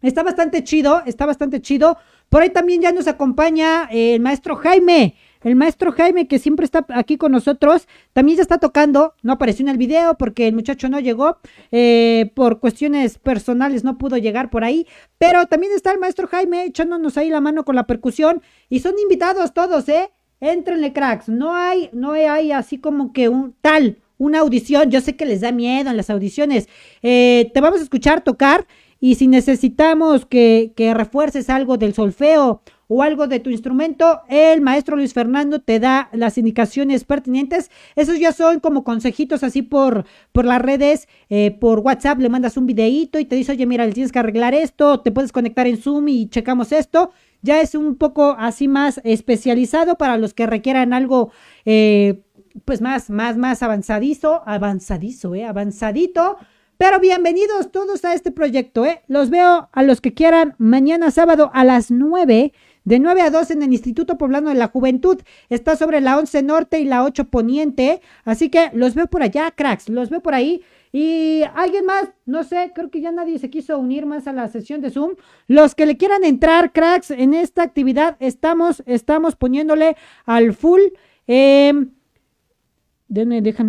[0.02, 1.98] está bastante chido, está bastante chido.
[2.28, 5.14] Por ahí también ya nos acompaña el maestro Jaime.
[5.44, 9.12] El maestro Jaime, que siempre está aquí con nosotros, también ya está tocando.
[9.22, 11.36] No apareció en el video porque el muchacho no llegó.
[11.70, 14.86] Eh, por cuestiones personales no pudo llegar por ahí.
[15.18, 18.40] Pero también está el maestro Jaime echándonos ahí la mano con la percusión.
[18.70, 20.10] Y son invitados todos, ¿eh?
[20.40, 21.28] Entrenle, cracks.
[21.28, 24.90] No hay, no hay así como que un tal, una audición.
[24.90, 26.70] Yo sé que les da miedo en las audiciones.
[27.02, 28.66] Eh, te vamos a escuchar tocar.
[28.98, 34.60] Y si necesitamos que, que refuerces algo del solfeo o algo de tu instrumento, el
[34.60, 37.70] maestro Luis Fernando te da las indicaciones pertinentes.
[37.96, 42.56] Esos ya son como consejitos así por, por las redes, eh, por WhatsApp, le mandas
[42.56, 45.78] un videíto y te dice, oye, mira, tienes que arreglar esto, te puedes conectar en
[45.78, 47.12] Zoom y checamos esto.
[47.42, 51.30] Ya es un poco así más especializado para los que requieran algo,
[51.66, 52.22] eh,
[52.64, 56.38] pues más, más, más avanzadizo, avanzadizo, eh, avanzadito.
[56.78, 59.02] Pero bienvenidos todos a este proyecto, ¿eh?
[59.06, 62.52] Los veo a los que quieran mañana sábado a las 9
[62.84, 65.20] de 9 a 2 en el Instituto Poblano de la Juventud.
[65.48, 68.00] Está sobre la 11 Norte y la 8 Poniente.
[68.24, 69.88] Así que los veo por allá, cracks.
[69.88, 70.62] Los veo por ahí.
[70.92, 74.46] Y alguien más, no sé, creo que ya nadie se quiso unir más a la
[74.46, 75.14] sesión de Zoom.
[75.48, 80.80] Los que le quieran entrar, cracks, en esta actividad, estamos, estamos poniéndole al full.
[81.26, 81.72] Eh,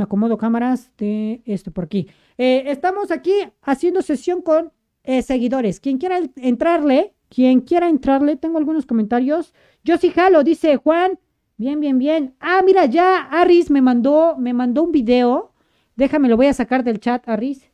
[0.01, 2.07] acomodo cámaras de esto por aquí.
[2.37, 4.71] Eh, estamos aquí haciendo sesión con
[5.03, 5.79] eh, seguidores.
[5.79, 9.53] Quien quiera entrarle, quien quiera entrarle, tengo algunos comentarios.
[9.83, 11.19] Yo sí jalo, dice Juan.
[11.57, 12.35] Bien, bien, bien.
[12.39, 15.53] Ah, mira, ya Aris me mandó, me mandó un video.
[15.95, 17.71] Déjame, lo voy a sacar del chat, Aris.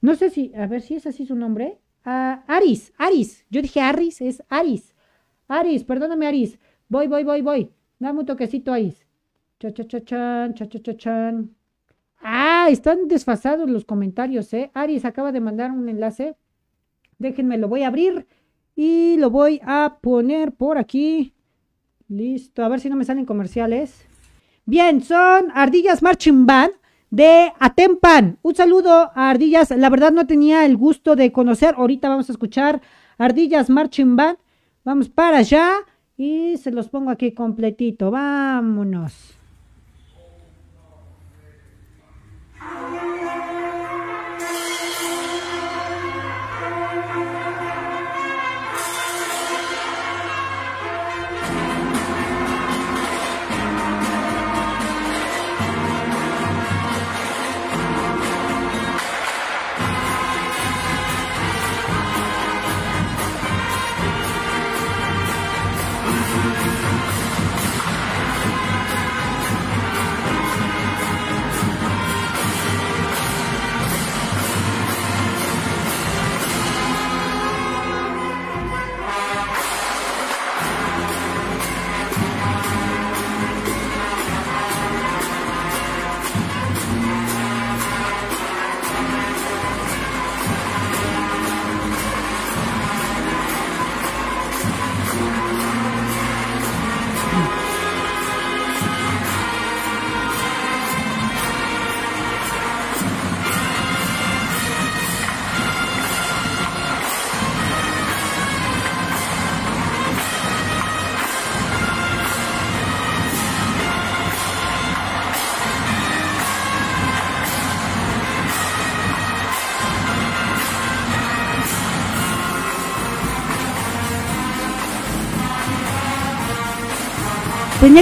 [0.00, 1.78] No sé si, a ver si es así su nombre.
[2.04, 3.46] Ah, Aris, Aris.
[3.50, 4.94] Yo dije Aris, es Aris.
[5.48, 6.58] Aris, perdóname, Aris.
[6.88, 7.70] Voy, voy, voy, voy.
[7.98, 9.06] Dame un toquecito, Aris.
[9.58, 11.56] Cha, cha, cha, chan, cha, cha, cha, chan.
[12.18, 14.70] Ah, están desfasados los comentarios, ¿eh?
[14.74, 16.36] Aris acaba de mandar un enlace.
[17.18, 18.26] Déjenme, lo voy a abrir.
[18.76, 21.32] Y lo voy a poner por aquí.
[22.08, 24.06] Listo, a ver si no me salen comerciales.
[24.66, 26.72] Bien, son Ardillas Marching Band
[27.10, 28.38] de Atempan.
[28.42, 29.70] Un saludo a Ardillas.
[29.70, 31.74] La verdad no tenía el gusto de conocer.
[31.78, 32.82] Ahorita vamos a escuchar
[33.16, 34.38] Ardillas Marching Band.
[34.84, 35.72] Vamos para allá
[36.16, 38.10] y se los pongo aquí completito.
[38.10, 39.36] Vámonos.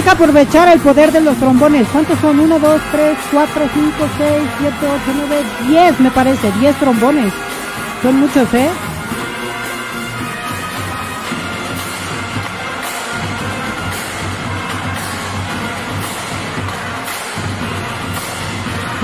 [0.03, 1.87] Que aprovechar el poder de los trombones.
[1.87, 2.39] ¿Cuántos son?
[2.39, 4.29] 1, 2, 3, 4, 5, 6,
[4.59, 6.51] 7, 8, 9, 10 me parece.
[6.59, 7.33] 10 trombones.
[8.03, 8.69] Son muchos, ¿eh?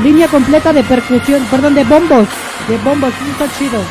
[0.03, 2.27] Línea completa de percusión, perdón, de bombos.
[2.67, 3.81] De bombos, está chido.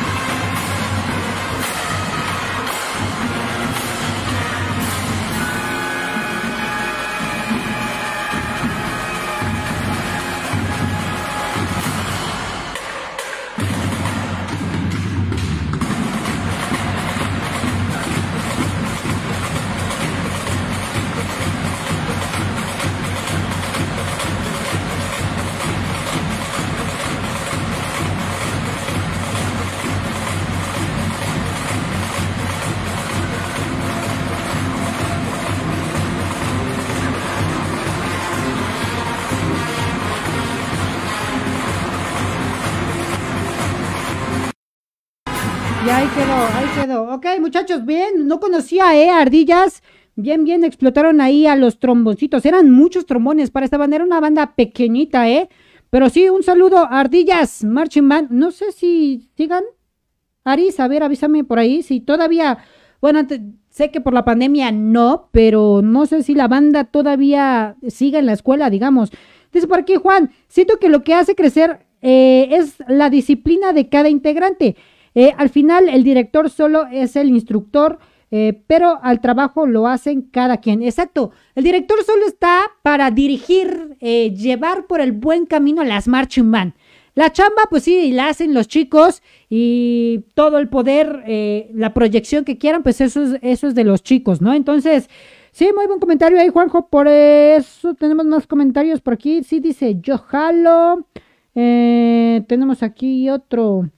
[47.79, 49.09] Bien, no conocía, ¿eh?
[49.09, 49.81] Ardillas.
[50.15, 52.45] Bien, bien, explotaron ahí a los tromboncitos.
[52.45, 53.95] Eran muchos trombones para esta banda.
[53.95, 55.49] Era una banda pequeñita, ¿eh?
[55.89, 58.29] Pero sí, un saludo, Ardillas, Marching Band.
[58.31, 59.63] No sé si sigan.
[60.43, 61.83] Aris, a ver, avísame por ahí.
[61.83, 62.57] Si todavía,
[63.01, 67.75] bueno, te- sé que por la pandemia no, pero no sé si la banda todavía
[67.87, 69.11] siga en la escuela, digamos.
[69.53, 73.89] Dice por aquí Juan, siento que lo que hace crecer eh, es la disciplina de
[73.89, 74.75] cada integrante.
[75.13, 77.99] Eh, al final el director solo es el instructor,
[78.31, 80.81] eh, pero al trabajo lo hacen cada quien.
[80.83, 86.49] Exacto, el director solo está para dirigir, eh, llevar por el buen camino las marching
[86.49, 86.73] band.
[87.13, 91.25] La chamba, pues sí, la hacen los chicos y todo el poder,
[91.73, 94.53] la proyección que quieran, pues eso es, eso es de los chicos, ¿no?
[94.53, 95.09] Entonces,
[95.51, 96.87] sí, muy buen comentario ahí, Juanjo.
[96.87, 99.43] Por eso tenemos más comentarios por aquí.
[99.43, 101.05] Sí, dice yo jalo.
[101.53, 103.89] Tenemos aquí otro.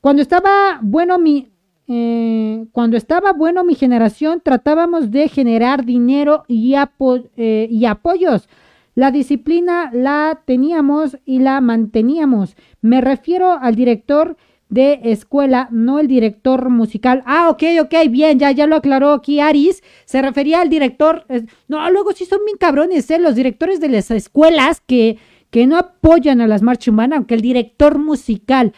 [0.00, 1.48] Cuando estaba bueno mi
[1.90, 8.48] eh, cuando estaba bueno mi generación tratábamos de generar dinero eh, y apoyos.
[8.94, 12.56] La disciplina la teníamos y la manteníamos.
[12.82, 14.36] Me refiero al director
[14.68, 17.22] de escuela, no el director musical.
[17.24, 19.82] Ah, ok, ok, bien, ya, ya lo aclaró aquí Aris.
[20.04, 21.26] Se refería al director.
[21.68, 23.18] no, luego sí son bien cabrones, ¿eh?
[23.18, 25.18] Los directores de las escuelas que,
[25.50, 28.74] que no apoyan a las marchas humanas, aunque el director musical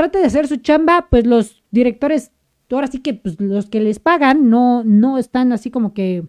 [0.00, 2.32] trate de hacer su chamba, pues los directores,
[2.70, 6.24] ahora sí que pues, los que les pagan no, no están así como que,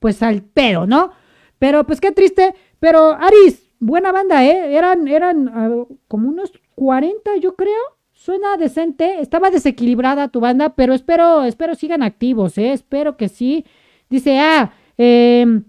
[0.00, 1.12] pues al pedo, ¿no?
[1.60, 2.54] Pero pues qué triste.
[2.80, 4.74] Pero Aris, buena banda, ¿eh?
[4.76, 7.80] Eran, eran ah, como unos 40, yo creo.
[8.12, 9.20] Suena decente.
[9.20, 12.72] Estaba desequilibrada tu banda, pero espero, espero sigan activos, ¿eh?
[12.72, 13.64] Espero que sí.
[14.10, 15.64] Dice, ah, em,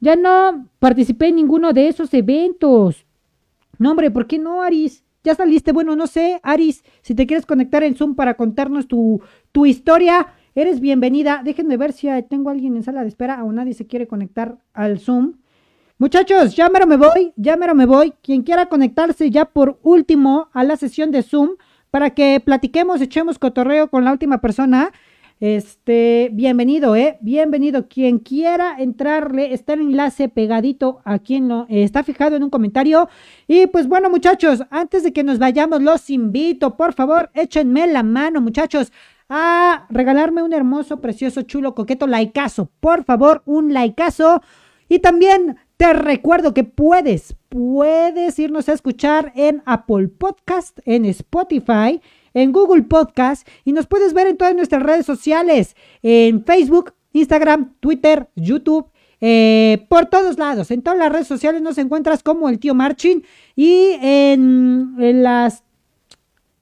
[0.00, 3.06] ya no participé en ninguno de esos eventos.
[3.78, 5.02] No, hombre, ¿por qué no, Aris?
[5.24, 9.20] Ya saliste, bueno, no sé, Aris, si te quieres conectar en Zoom para contarnos tu,
[9.50, 11.42] tu historia, eres bienvenida.
[11.44, 14.58] Déjenme ver si tengo a alguien en sala de espera o nadie se quiere conectar
[14.72, 15.34] al Zoom.
[15.98, 18.12] Muchachos, ya mero me voy, ya mero me voy.
[18.22, 21.56] Quien quiera conectarse ya por último a la sesión de Zoom
[21.90, 24.92] para que platiquemos, echemos cotorreo con la última persona.
[25.40, 27.86] Este, bienvenido, eh, bienvenido.
[27.86, 32.50] Quien quiera entrarle, está el enlace pegadito a quien no eh, está fijado en un
[32.50, 33.08] comentario.
[33.46, 38.02] Y pues bueno, muchachos, antes de que nos vayamos, los invito, por favor, échenme la
[38.02, 38.92] mano, muchachos,
[39.28, 42.68] a regalarme un hermoso, precioso, chulo, coqueto laicazo.
[42.80, 44.42] Por favor, un laicazo.
[44.88, 52.00] Y también te recuerdo que puedes, puedes irnos a escuchar en Apple Podcast, en Spotify,
[52.38, 57.74] en Google Podcast y nos puedes ver en todas nuestras redes sociales, en Facebook, Instagram,
[57.80, 58.86] Twitter, YouTube,
[59.20, 60.70] eh, por todos lados.
[60.70, 63.24] En todas las redes sociales nos encuentras como el tío Marchin
[63.56, 65.64] y en, las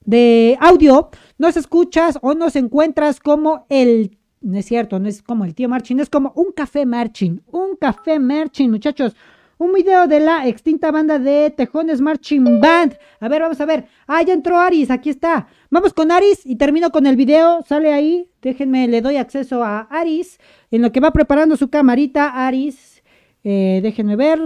[0.05, 5.45] de audio nos escuchas o nos encuentras como el no es cierto, no es como
[5.45, 9.15] el tío Marchin, es como un café Marchin, un café Marchin, muchachos.
[9.59, 12.95] Un video de la extinta banda de Tejones Marching Band.
[13.19, 13.87] A ver, vamos a ver.
[14.05, 15.47] Ah, ya entró Aris, aquí está.
[15.69, 17.61] Vamos con Aris y termino con el video.
[17.63, 18.29] Sale ahí.
[18.41, 20.39] Déjenme, le doy acceso a Aris.
[20.71, 23.03] En lo que va preparando su camarita, Aris.
[23.43, 24.39] Eh, déjenme ver.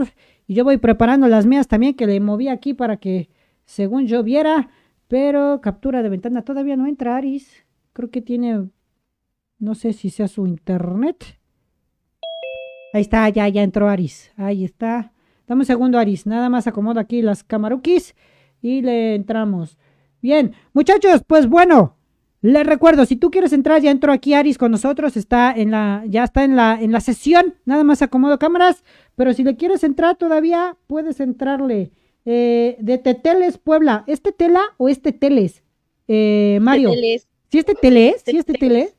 [0.48, 3.30] Y yo voy preparando las mías también, que le moví aquí para que,
[3.66, 4.70] según yo viera.
[5.08, 7.66] Pero captura de ventana todavía no entra Aris.
[7.94, 8.70] Creo que tiene
[9.62, 11.40] no sé si sea su internet.
[12.94, 14.32] Ahí está, ya, ya entró Aris.
[14.36, 15.14] Ahí está.
[15.48, 16.26] Dame un segundo, Aris.
[16.26, 18.16] Nada más acomodo aquí las camarukis
[18.62, 19.78] y le entramos.
[20.22, 21.98] Bien, muchachos, pues bueno,
[22.44, 26.04] Les recuerdo, si tú quieres entrar, ya entro aquí Aris con nosotros, está en la,
[26.08, 28.84] ya está en la, en la sesión, nada más acomodo cámaras,
[29.16, 31.92] pero si le quieres entrar todavía, puedes entrarle.
[32.26, 35.64] Eh, de Teteles, Puebla, ¿es Tetela o es Teteles?
[36.08, 36.90] Eh, Mario.
[36.90, 37.28] Teteles.
[37.52, 38.24] ¿Sí es Teteles?
[38.26, 38.96] ¿Sí es Teteles?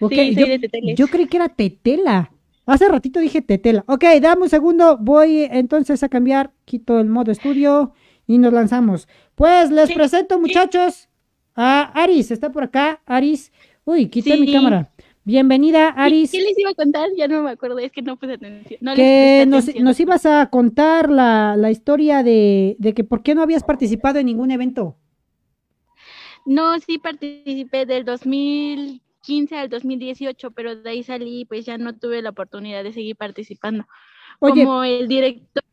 [0.00, 0.98] Ok, Sí, yo, de Teteles.
[0.98, 2.32] yo creí que era Tetela.
[2.66, 3.84] Hace ratito dije Tetela.
[3.88, 7.92] Ok, dame un segundo, voy entonces a cambiar, quito el modo estudio
[8.26, 9.08] y nos lanzamos.
[9.34, 10.40] Pues les Sí, presento, sí.
[10.40, 11.08] muchachos,
[11.54, 13.52] a Aris, está por acá, Aris.
[13.84, 14.90] Uy, quité mi cámara.
[15.24, 16.30] Bienvenida, Aris.
[16.32, 17.08] ¿Qué les iba a contar?
[17.16, 18.78] Ya no me acuerdo, es que no puse atención.
[18.82, 19.84] No que nos, atención.
[19.84, 24.18] nos ibas a contar la, la historia de, de que por qué no habías participado
[24.18, 24.98] en ningún evento.
[26.44, 31.96] No, sí participé del 2015 al 2018, pero de ahí salí y pues ya no
[31.98, 33.86] tuve la oportunidad de seguir participando.
[34.40, 35.63] Oye, Como el director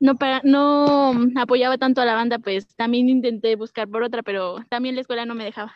[0.00, 4.56] no, para, no apoyaba tanto a la banda, pues también intenté buscar por otra, pero
[4.68, 5.72] también la escuela no me dejaba.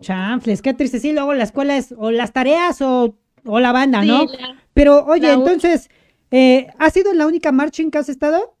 [0.00, 0.98] chanfles, qué triste.
[0.98, 4.24] Sí, luego la escuela es o las tareas o, o la banda, Sí, ¿no?
[4.24, 5.90] la- Pero oye, la entonces,
[6.30, 8.56] eh, ¿has sido la única marching que has estado?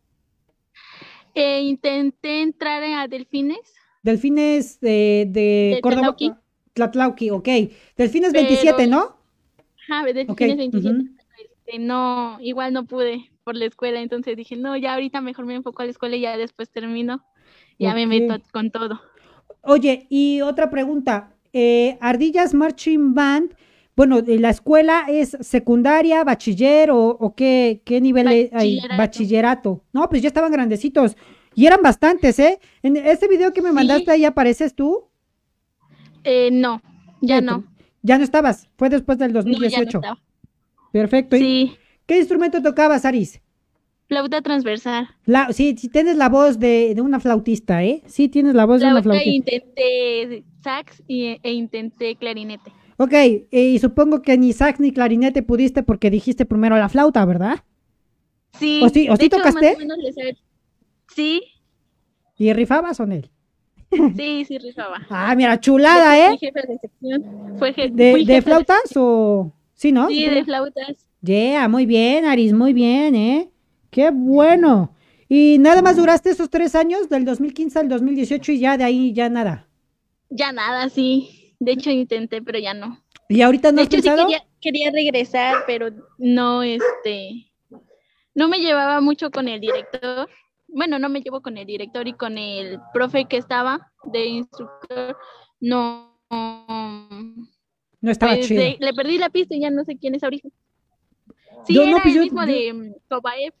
[1.34, 6.14] eh, intenté entrar a Delfines, Delfines de, de De Córdoba.
[6.16, 6.32] Tlatlauqui.
[6.72, 7.48] Tlatlauqui, ok.
[7.96, 9.16] Delfines Pero- 27, ¿no?
[9.88, 11.08] ajá, Delfines 27, ujú.
[11.38, 15.56] este, no, igual no pude por la escuela, entonces dije, no, ya ahorita mejor me
[15.56, 17.24] enfoco a la escuela y ya después termino,
[17.80, 19.00] ya me meto con todo.
[19.62, 21.34] Oye, y otra pregunta.
[21.52, 23.56] eh, Ardillas Marching Band,
[23.96, 28.76] bueno, eh, ¿la escuela es secundaria, bachiller o, o qué, qué nivel es ahí?
[28.76, 28.96] Bachillerato.
[28.98, 29.84] Bachillerato.
[29.92, 31.16] No, pues ya estaban grandecitos.
[31.56, 32.60] Y eran bastantes, ¿eh?
[32.84, 33.74] En este video que me Sí.
[33.74, 35.08] mandaste ahí apareces tú.
[36.22, 36.80] Eh, no,
[37.20, 37.64] ya no,
[38.02, 39.98] Ya no estabas, fue después del no, ya no 2018.
[39.98, 40.18] estaba.
[40.92, 41.36] Perfecto.
[41.36, 41.76] ¿Y Sí,
[42.10, 43.40] qué instrumento tocabas, Aris?
[44.08, 45.08] flauta transversal.
[45.24, 48.02] La, sí, sí, tienes la voz de, de una flautista, ¿eh?
[48.06, 49.30] Sí, tienes la voz de una flautista.
[49.54, 52.72] intenté sax y, e intenté clarinete.
[52.96, 57.24] Ok, eh, y supongo que ni sax ni clarinete pudiste porque dijiste primero la flauta,
[57.24, 57.62] ¿verdad?
[58.58, 59.74] Sí, ¿O sí- o de sí hecho, más tocaste?
[59.74, 59.98] o menos
[61.14, 61.40] Sí,
[62.36, 63.14] ¿Y rifabas o no?
[64.16, 65.06] sí, sí rifaba.
[65.08, 66.36] Ah, mira, chulada, ¿eh?
[66.38, 67.24] jefe de sección.
[67.58, 69.52] Fue je- ¿De, de flautas o...?
[69.74, 70.08] Sí, ¿no?
[70.08, 71.06] Sí, de flautas.
[71.22, 73.50] Yeah, muy bien, Aris, muy bien, ¿eh?
[73.90, 74.94] Qué bueno.
[75.28, 79.12] Y nada más duraste esos tres años, del 2015 al 2018, y ya de ahí
[79.12, 79.68] ya nada.
[80.30, 81.54] Ya nada, sí.
[81.60, 83.02] De hecho intenté, pero ya no.
[83.28, 84.26] ¿Y ahorita no De has hecho sí pensado?
[84.28, 87.52] quería, quería regresar, pero no, este,
[88.34, 90.28] no me llevaba mucho con el director.
[90.68, 95.16] Bueno, no me llevo con el director y con el profe que estaba de instructor.
[95.60, 96.16] No,
[98.00, 98.62] No estaba pues, chido.
[98.62, 100.48] de- le perdí la pista y ya no sé quién es ahorita.
[101.66, 103.54] Sí, Yo no, era pues, el mismo yo- de Cobaep,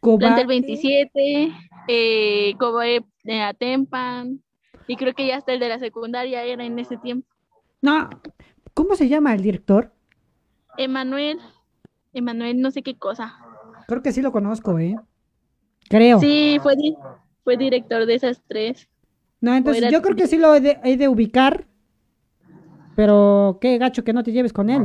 [0.00, 1.52] Coba- Plantel 27,
[1.88, 4.42] eh, Cobaep de Atempan,
[4.86, 7.28] y creo que ya hasta el de la secundaria era en ese tiempo.
[7.82, 8.08] No,
[8.74, 9.92] ¿cómo se llama el director?
[10.76, 11.38] Emanuel,
[12.12, 13.36] Emanuel no sé qué cosa.
[13.86, 14.94] Creo que sí lo conozco, ¿eh?
[15.88, 16.20] Creo.
[16.20, 16.96] Sí, fue, di-
[17.44, 18.88] fue director de esas tres.
[19.40, 21.66] No, entonces yo creo que sí lo he de, he de ubicar,
[22.94, 24.84] pero qué gacho que no te lleves con él.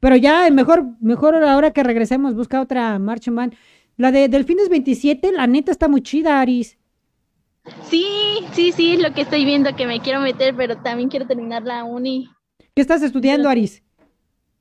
[0.00, 3.54] Pero ya, mejor, mejor ahora que regresemos, busca otra marching band.
[3.96, 6.78] La de Delfines 27, la neta está muy chida, Aris.
[7.90, 8.06] Sí,
[8.52, 11.62] sí, sí, es lo que estoy viendo que me quiero meter, pero también quiero terminar
[11.64, 12.28] la uni,
[12.74, 13.82] ¿Qué estás estudiando, Aris?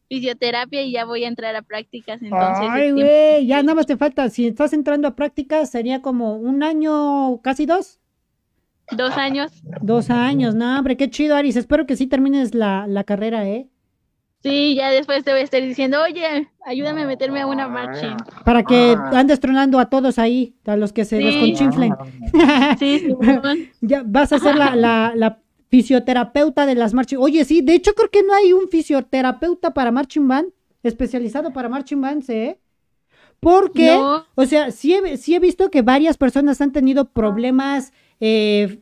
[0.09, 3.01] fisioterapia y ya voy a entrar a prácticas, entonces es Ay, tiempo.
[3.01, 4.29] güey, ya nada más te falta.
[4.29, 7.99] Si estás entrando a prácticas, sería como un año, casi dos.
[8.91, 9.51] dos años.
[9.81, 11.55] Dos años, no, hombre, qué chido, Aris.
[11.57, 13.69] Espero que sí termines la, la carrera, ¿eh?
[14.49, 18.15] Sí, ya después te voy a estar diciendo, oye, ayúdame a meterme a una marching.
[18.45, 21.23] Para que andes tronando a todos ahí, a los que se Sí.
[21.23, 21.95] desconchinflen.
[22.79, 23.69] Sí, Simón.
[23.81, 25.39] Ya vas a ser la, la, la
[25.69, 27.17] fisioterapeuta de las marching.
[27.19, 30.49] Oye, sí, de hecho creo que no hay un fisioterapeuta para marching band,
[30.83, 32.59] especializado para marching bands, ¿eh?
[33.39, 34.25] Porque, No.
[34.35, 38.79] o sea, sí he, sí he visto que varias personas han tenido problemas eh,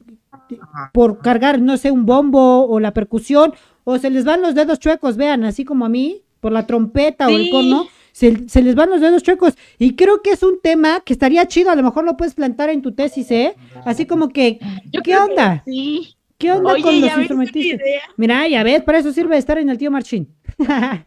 [0.93, 3.53] por cargar, no sé, un bombo o la percusión,
[3.83, 7.27] o se les van los dedos chuecos, vean, así como a mí, por la trompeta
[7.27, 7.49] o el Sí.
[7.51, 9.55] corno, se, se les van los dedos chuecos.
[9.77, 12.69] Y creo que es un tema que estaría chido, a lo mejor lo puedes plantar
[12.69, 13.55] en tu tesis, ¿eh?
[13.85, 14.59] Así como que,
[14.91, 15.63] Yo ¿qué que onda?
[15.65, 16.15] Sí.
[16.37, 17.79] ¿Qué onda Oye, con los instrumentistas?
[18.17, 20.27] Mira, ya ves, para eso sirve estar en el tío Marchín.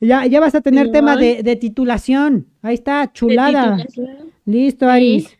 [0.00, 2.46] Ya, ya vas a tener Sí, tema de, de titulación.
[2.62, 3.78] Ahí está, chulada.
[4.44, 4.90] Listo, Sí.
[4.90, 5.35] Aris.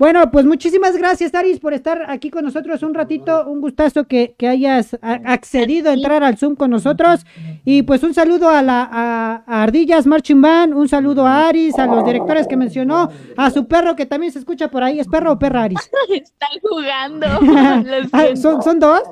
[0.00, 3.44] Bueno, pues muchísimas gracias, Aris, por estar aquí con nosotros un ratito.
[3.46, 7.26] Un gustazo que, que hayas accedido a entrar al Zoom con nosotros.
[7.66, 11.78] Y pues un saludo a la a, a Ardillas Marching Band, un saludo a Aris,
[11.78, 14.98] a los directores que mencionó, a su perro que también se escucha por ahí.
[15.00, 15.90] ¿Es perro o perra, Aris?
[16.08, 17.26] Están jugando.
[18.12, 18.34] Ah.
[18.36, 19.02] ¿son, ¿Son dos?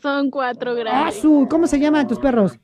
[0.00, 1.16] Son cuatro Ah, grandes.
[1.20, 2.58] su, ¿Cómo se llaman tus perros?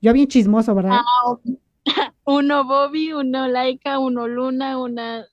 [0.00, 0.98] Yo bien chismoso, ¿verdad?
[1.02, 1.36] Ah,
[2.24, 5.24] uno Bobby, uno Laika, uno Luna, una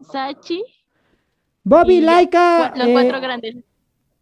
[0.00, 0.62] Sachi.
[1.64, 2.72] Bobby, Laika.
[2.76, 3.56] Los eh, cuatro grandes.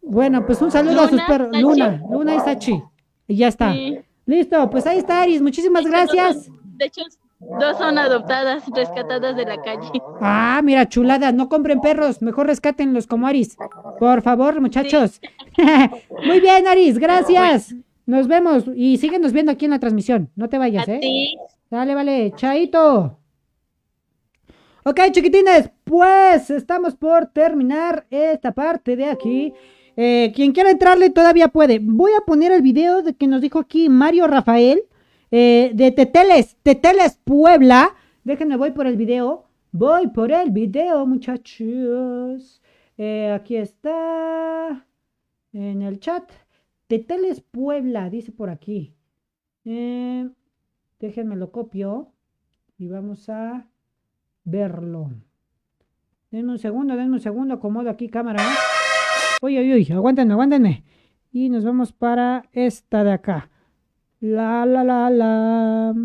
[0.01, 1.49] bueno, pues un saludo a sus Luna, perros.
[1.51, 1.61] Sachi.
[1.61, 2.83] Luna, Luna y Sachi.
[3.27, 3.73] Y ya está.
[3.73, 3.99] Sí.
[4.25, 5.41] Listo, pues ahí está, Aris.
[5.41, 6.45] Muchísimas De gracias.
[6.45, 7.01] son- De hecho,
[7.39, 9.89] dos son adoptadas, rescatadas de la calle.
[10.21, 13.57] Ah, mira, chulada, no compren perros, mejor rescátenlos como Aris.
[13.99, 15.19] Por favor, muchachos.
[16.25, 17.73] Muy bien, Aris, gracias.
[18.05, 20.29] Nos vemos y síguenos viendo aquí en la transmisión.
[20.35, 20.99] No te vayas, ¿eh?
[21.01, 21.37] ti.
[21.69, 23.18] Dale, vale, chaito.
[24.85, 29.53] Ok, chiquitines, pues estamos por terminar esta parte de aquí.
[29.97, 31.79] Eh, quien quiera entrarle todavía puede.
[31.79, 34.83] Voy a poner el video de que nos dijo aquí Mario Rafael
[35.31, 37.93] eh, de Teteles, Teteles Puebla.
[38.23, 39.49] Déjenme, voy por el video.
[39.73, 42.61] Voy por el video, muchachos.
[42.97, 44.87] Eh, aquí está.
[45.51, 46.23] En el chat.
[46.87, 48.93] Teteles Puebla, dice por aquí.
[49.65, 52.13] Déjenme lo copio
[52.77, 53.68] y vamos a
[54.43, 55.11] verlo.
[56.31, 58.43] Denme un segundo, denme un segundo, acomodo aquí cámara.
[59.41, 60.83] Uy, uy, uy, aguántenme, aguántenme.
[61.31, 63.49] Y nos vamos para esta de acá.
[64.19, 65.95] La, la, la, la.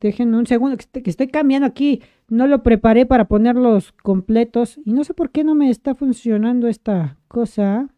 [0.00, 2.02] Déjenme un segundo, que estoy, que estoy cambiando aquí.
[2.28, 4.80] No lo preparé para ponerlos completos.
[4.84, 7.88] Y no sé por qué no me está funcionando esta cosa.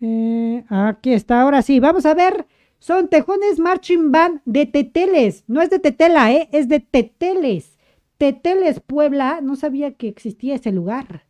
[0.00, 1.80] Eh, aquí está, ahora sí.
[1.80, 2.46] Vamos a ver.
[2.78, 5.44] Son Tejones Marching Band de Teteles.
[5.48, 6.48] No es de Tetela, ¿eh?
[6.52, 7.75] Es de Teteles.
[8.18, 9.40] Teteles, Puebla.
[9.42, 11.25] No sabía que existía ese lugar.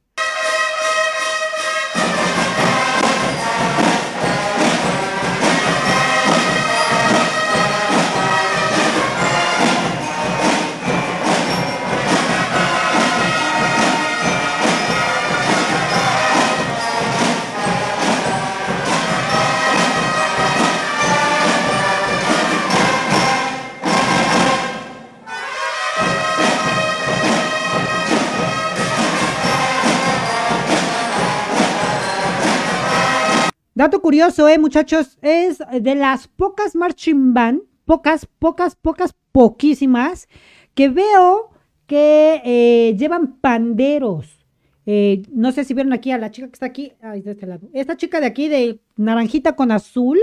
[33.77, 40.29] Dato curioso, eh, muchachos, es de las pocas marching band, pocas, pocas, pocas, poquísimas,
[40.73, 41.51] que veo
[41.87, 44.47] que eh, llevan panderos.
[44.87, 47.47] Eh, no sé si vieron aquí a la chica que está aquí, ay, de este
[47.47, 47.69] lado.
[47.75, 50.19] Esta chica de aquí de naranjita con azul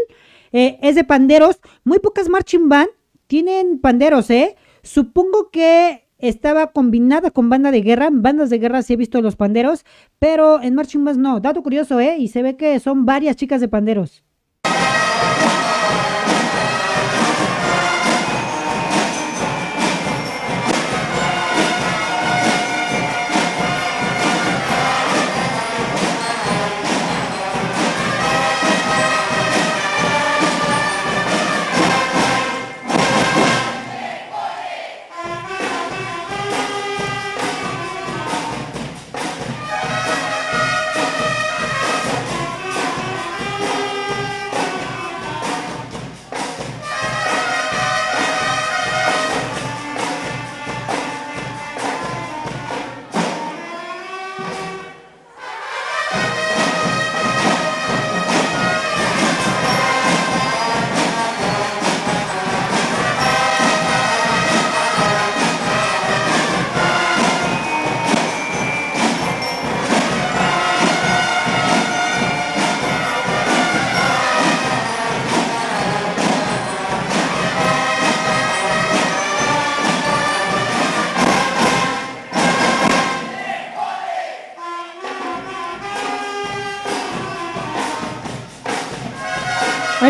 [0.52, 1.60] eh, es de panderos.
[1.84, 2.90] Muy pocas marching band
[3.28, 4.56] tienen panderos, ¿eh?
[4.82, 8.10] Supongo que estaba combinada con banda de guerra.
[8.12, 9.86] Bandas de guerra sí he visto los panderos,
[10.20, 11.40] pero en marching bands no.
[11.40, 12.18] Dato curioso, ¿eh?
[12.18, 14.24] Y se ve que son varias chicas de panderos.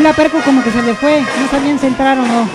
[0.03, 1.21] La perco como que se le fue.
[1.21, 2.49] No sabían si entrar o no.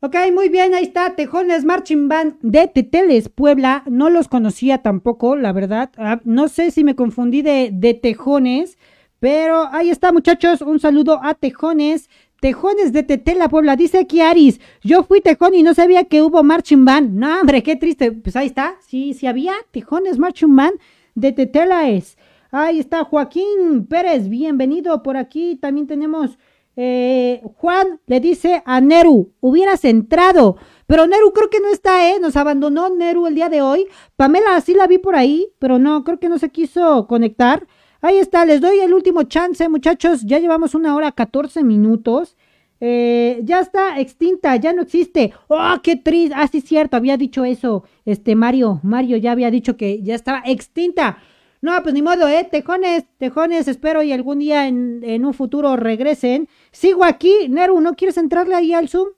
[0.00, 3.84] Ok, muy bien, ahí está, Tejones Marching Band de Teteles, Puebla.
[3.86, 5.90] No los conocía tampoco, la verdad.
[5.98, 8.76] Ah, no sé si me confundí de, de Tejones,
[9.20, 10.62] pero ahí está, muchachos.
[10.62, 12.08] Un saludo a Tejones
[12.40, 13.74] Tejones de Tetela, Puebla.
[13.74, 17.14] Dice aquí Aris, yo fui tejón y no sabía que hubo marching band.
[17.14, 18.12] No, hombre, qué triste.
[18.12, 18.76] Pues ahí está.
[18.86, 20.78] Sí, sí había tejones marching band
[21.14, 22.16] de Tetela es.
[22.50, 25.56] Ahí está Joaquín Pérez, bienvenido por aquí.
[25.56, 26.38] También tenemos
[26.76, 30.56] eh, Juan, le dice a Neru, hubieras entrado.
[30.86, 32.20] Pero Neru creo que no está, ¿eh?
[32.20, 33.88] Nos abandonó Neru el día de hoy.
[34.14, 37.66] Pamela sí la vi por ahí, pero no, creo que no se quiso conectar.
[38.00, 40.22] Ahí está, les doy el último chance, muchachos.
[40.24, 42.36] Ya llevamos una hora 14 minutos.
[42.80, 45.32] Eh, ya está extinta, ya no existe.
[45.48, 46.34] ¡Oh, qué triste!
[46.38, 47.82] Ah, sí, cierto, había dicho eso.
[48.04, 51.18] Este, Mario, Mario ya había dicho que ya estaba extinta.
[51.60, 52.46] No, pues ni modo, ¿eh?
[52.48, 56.48] Tejones, tejones, espero y algún día en, en un futuro regresen.
[56.70, 59.08] Sigo aquí, Neru, ¿no quieres entrarle ahí al Zoom?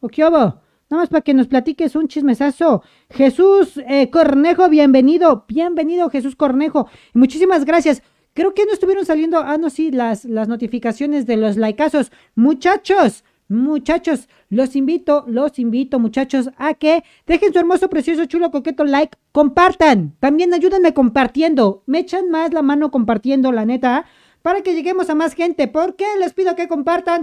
[0.00, 0.60] ¿O qué hubo?
[0.90, 2.82] Nada más para que nos platiques un chismesazo.
[3.08, 6.88] Jesús eh, Cornejo, bienvenido, bienvenido Jesús Cornejo.
[7.14, 8.02] Muchísimas gracias.
[8.38, 12.12] Creo que no estuvieron saliendo, ah, no, sí, las, las notificaciones de los likeazos.
[12.36, 18.84] Muchachos, muchachos, los invito, los invito, muchachos, a que dejen su hermoso, precioso, chulo, coqueto
[18.84, 20.14] like, compartan.
[20.20, 21.82] También ayúdenme compartiendo.
[21.86, 24.06] Me echan más la mano compartiendo, la neta,
[24.40, 25.66] para que lleguemos a más gente.
[25.66, 27.22] ¿Por qué les pido que compartan?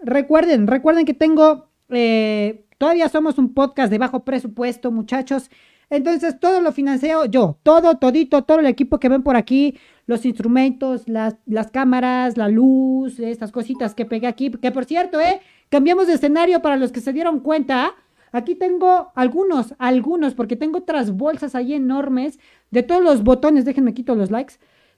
[0.00, 5.52] Recuerden, recuerden que tengo, eh, todavía somos un podcast de bajo presupuesto, muchachos.
[5.92, 10.24] Entonces, todo lo financio yo, todo, todito, todo el equipo que ven por aquí, los
[10.24, 15.40] instrumentos, las, las cámaras, la luz, estas cositas que pegué aquí, que por cierto, eh,
[15.68, 17.94] cambiamos de escenario para los que se dieron cuenta.
[18.32, 22.38] Aquí tengo algunos, algunos, porque tengo otras bolsas ahí enormes
[22.70, 23.64] de todos los botones.
[23.64, 24.54] Déjenme quito los likes.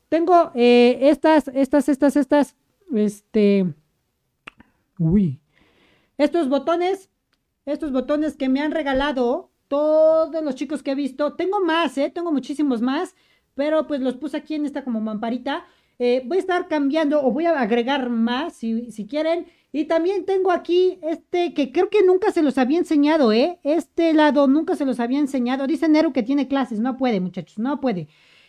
[0.09, 2.57] Tengo eh, estas, estas, estas, estas,
[2.95, 3.75] este,
[4.99, 5.41] uy,
[6.17, 7.11] estos botones,
[7.67, 11.35] estos botones que me han regalado todos los chicos que he visto.
[11.35, 12.11] Tengo más, ¿eh?
[12.15, 13.17] Tengo muchísimos más,
[13.55, 15.65] pero pues los puse aquí en esta como mamparita.
[15.99, 19.47] Eh, voy a estar cambiando o voy a agregar más si, si, quieren.
[19.73, 23.59] Y también tengo aquí este que creo que nunca se los había enseñado, ¿eh?
[23.63, 25.67] Este lado nunca se los había enseñado.
[25.67, 26.81] Dice Nero que tiene clases.
[26.81, 28.09] No puede, muchachos, no puede.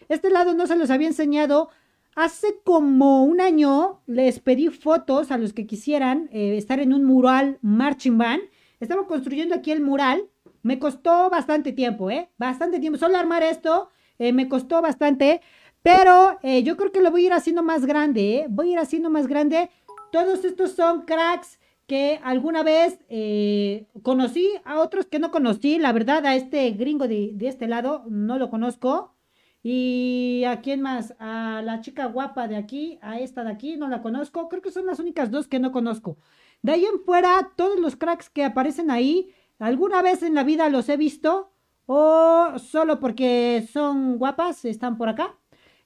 [0.10, 1.70] Este lado no se los había enseñado.
[2.16, 7.04] Hace como un año les pedí fotos a los que quisieran eh, estar en un
[7.04, 8.42] mural marching band.
[8.80, 10.30] Estamos construyendo aquí el mural
[10.66, 12.32] me costó bastante tiempo, ¿eh?
[12.40, 12.98] Bastante tiempo.
[12.98, 15.42] Solo armar esto eh, me costó bastante,
[15.82, 18.46] pero eh, yo creo que lo voy a ir haciendo más grande, ¿eh?
[18.50, 19.70] Voy a ir haciendo más grande.
[20.12, 25.78] Todos estos son cracks que alguna vez eh, conocí, a otros que no conocí.
[25.78, 29.14] La verdad, a este gringo de, de este lado no lo conozco.
[29.62, 33.88] Y a quién más, a la chica guapa de aquí, a esta de aquí, no
[33.88, 34.48] la conozco.
[34.48, 36.18] Creo que son las únicas dos que no conozco.
[36.62, 40.70] De ahí en fuera, todos los cracks que aparecen ahí, ¿Alguna vez en la vida
[40.70, 41.52] los he visto?
[41.86, 45.36] ¿O solo porque son guapas están por acá?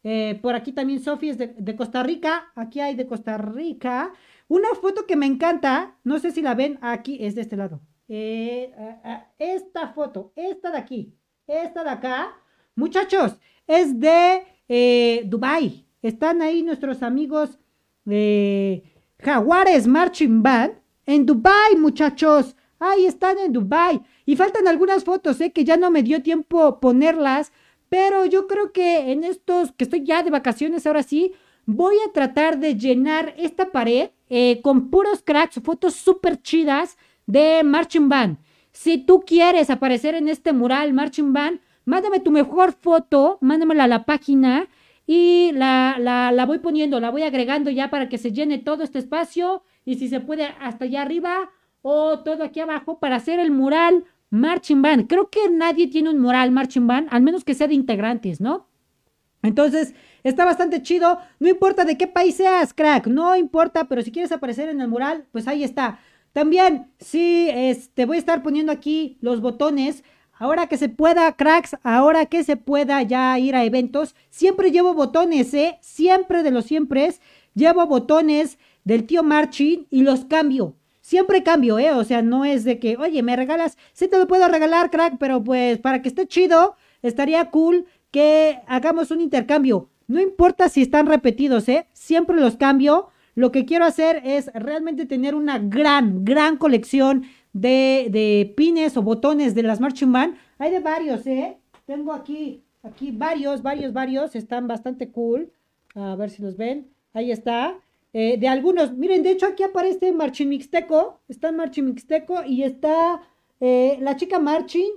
[0.03, 2.51] Eh, por aquí también Sofi es de, Costa Rica.
[2.55, 4.13] Aquí hay de Costa Rica.
[4.47, 7.81] Una foto que me encanta, no sé si la ven, aquí es de este lado.
[8.07, 8.73] Eh,
[9.38, 11.13] esta foto, esta de aquí,
[11.45, 12.34] esta de acá.
[12.76, 15.85] Muchachos, es de eh, Dubai.
[16.01, 17.59] Están ahí nuestros amigos
[18.05, 18.84] de
[19.19, 20.73] Jaguares Marching Band.
[21.05, 22.55] En Dubai, muchachos.
[22.80, 24.01] Ahí están en Dubai.
[24.30, 25.51] Y faltan algunas fotos, ¿eh?
[25.51, 27.51] Que ya no me dio tiempo ponerlas.
[27.89, 31.34] Pero yo creo que en estos, que estoy ya de vacaciones ahora sí,
[31.65, 36.95] voy a tratar de llenar esta pared eh, con puros cracks, fotos súper chidas
[37.26, 38.38] de Marching Band.
[38.72, 43.88] Si tú quieres aparecer en este mural Marching Band, mándame tu mejor foto, mándamela a
[43.88, 44.68] la página
[45.07, 48.84] y la, la, la voy poniendo, la voy agregando ya para que se llene todo
[48.84, 51.49] este espacio y si se puede hasta allá arriba
[51.81, 55.07] o todo aquí abajo para hacer el mural Marching Band.
[55.07, 58.68] Creo que nadie tiene un mural Marching Band, al menos que sea de integrantes, ¿no?
[59.41, 59.93] Entonces,
[60.23, 61.19] está bastante chido.
[61.39, 64.88] No importa de qué país seas, crack, no importa, pero si quieres aparecer en el
[64.88, 65.99] mural, pues ahí está.
[66.34, 70.03] También, sí, este, voy a estar poniendo aquí los botones.
[70.34, 74.93] Ahora que se pueda, cracks, ahora que se pueda ya ir a eventos, siempre llevo
[74.93, 75.77] botones, ¿eh?
[75.81, 77.14] Siempre de los siempre
[77.56, 80.76] llevo botones del tío Marching y los cambio.
[81.10, 81.91] Siempre cambio, ¿eh?
[81.94, 85.18] O sea, no es de que, oye, me regalas, sí te lo puedo regalar, crack,
[85.18, 89.90] pero pues para que esté chido, estaría cool que hagamos un intercambio.
[90.06, 91.88] No importa si están repetidos, ¿eh?
[91.94, 93.07] Siempre los cambio.
[93.34, 97.23] Lo que quiero hacer es realmente tener una gran, gran colección
[97.53, 100.36] de, de pines o botones de las Marching Band.
[100.60, 101.57] Hay de varios, ¿eh?
[101.88, 104.36] Tengo aquí, aquí varios, varios, varios.
[104.36, 105.52] Están bastante cool.
[105.95, 106.91] A ver si los ven.
[107.14, 107.80] Ahí está.
[108.14, 108.94] Eh, de algunos.
[108.94, 113.22] Miren, de hecho aquí aparece Marching Mixteco, está Marching Mixteco y está
[113.60, 114.91] eh, la chica Marching,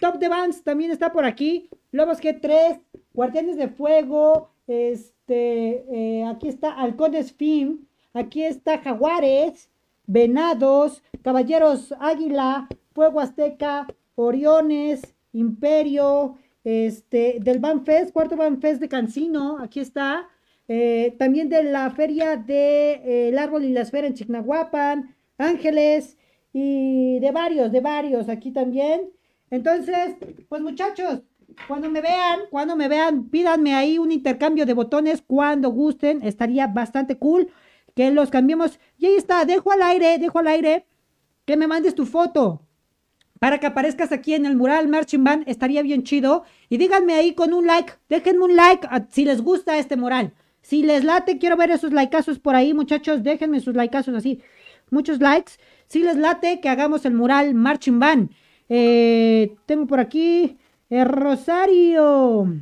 [0.00, 2.80] Top de Bands también está por aquí, Lobos G3,
[3.14, 9.70] Guardianes de Fuego, este, eh, aquí está Halcones Film, aquí está Jaguares,
[10.06, 13.86] Venados, Caballeros Águila, Fuego Azteca,
[14.16, 20.28] Oriones, Imperio, este, del Banfest, cuarto Banfest de Cancino, aquí está.
[20.68, 26.18] Eh, también de la feria de eh, El Árbol y la Esfera en Chignahuapan, Ángeles
[26.52, 29.10] y de varios, de varios aquí también.
[29.50, 30.16] Entonces,
[30.48, 31.22] pues muchachos,
[31.68, 36.66] cuando me vean, cuando me vean, pídanme ahí un intercambio de botones cuando gusten, estaría
[36.66, 37.48] bastante cool
[37.94, 38.80] que los cambiemos.
[38.98, 40.86] Y ahí está, dejo al aire, dejo al aire
[41.44, 42.62] que me mandes tu foto
[43.38, 46.44] para que aparezcas aquí en el mural Marching Band, estaría bien chido.
[46.68, 50.32] Y díganme ahí con un like, déjenme un like si les gusta este mural.
[50.66, 54.42] Si les late, quiero ver esos likeazos por ahí, muchachos, déjenme sus likeazos así,
[54.90, 55.52] muchos likes.
[55.86, 58.30] Si les late, que hagamos el mural Marching Band.
[58.68, 60.58] Eh, tengo por aquí
[60.90, 62.52] eh, Rosario,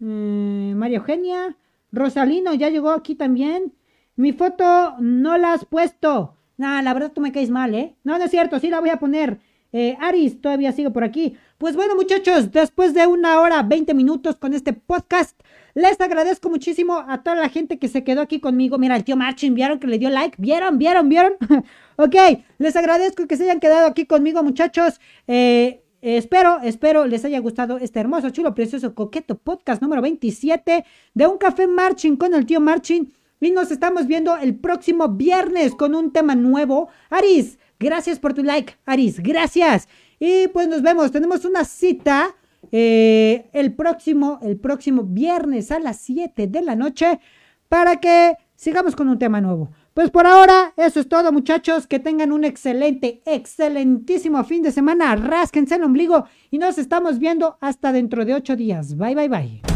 [0.00, 1.56] eh, María Eugenia,
[1.92, 3.72] Rosalino, ya llegó aquí también.
[4.16, 6.34] Mi foto no la has puesto.
[6.56, 7.94] Nah, la verdad tú me caes mal, ¿eh?
[8.02, 9.38] No, no es cierto, sí la voy a poner.
[9.72, 11.36] Eh, Aris todavía sigue por aquí.
[11.58, 15.40] Pues bueno, muchachos, después de una hora, 20 minutos con este podcast,
[15.74, 18.78] les agradezco muchísimo a toda la gente que se quedó aquí conmigo.
[18.78, 20.36] Mira, el tío Marchin, ¿vieron que le dio like?
[20.38, 20.78] ¿Vieron?
[20.78, 21.08] ¿Vieron?
[21.08, 21.34] ¿Vieron?
[21.96, 22.14] ok,
[22.58, 25.00] les agradezco que se hayan quedado aquí conmigo, muchachos.
[25.26, 30.84] Eh, espero, espero les haya gustado este hermoso, chulo, precioso, coqueto podcast número 27
[31.14, 33.12] de Un Café Marching con el tío Marching.
[33.40, 36.88] Y nos estamos viendo el próximo viernes con un tema nuevo.
[37.10, 39.20] Aris, Gracias por tu like, Aris.
[39.20, 39.88] Gracias.
[40.18, 41.10] Y pues nos vemos.
[41.10, 42.34] Tenemos una cita
[42.76, 47.20] eh, el próximo, el próximo viernes a las 7 de la noche
[47.68, 49.70] para que sigamos con un tema nuevo.
[49.94, 51.86] Pues por ahora, eso es todo, muchachos.
[51.86, 55.14] Que tengan un excelente, excelentísimo fin de semana.
[55.14, 58.96] Rásquense el ombligo y nos estamos viendo hasta dentro de ocho días.
[58.96, 59.73] Bye, bye, bye.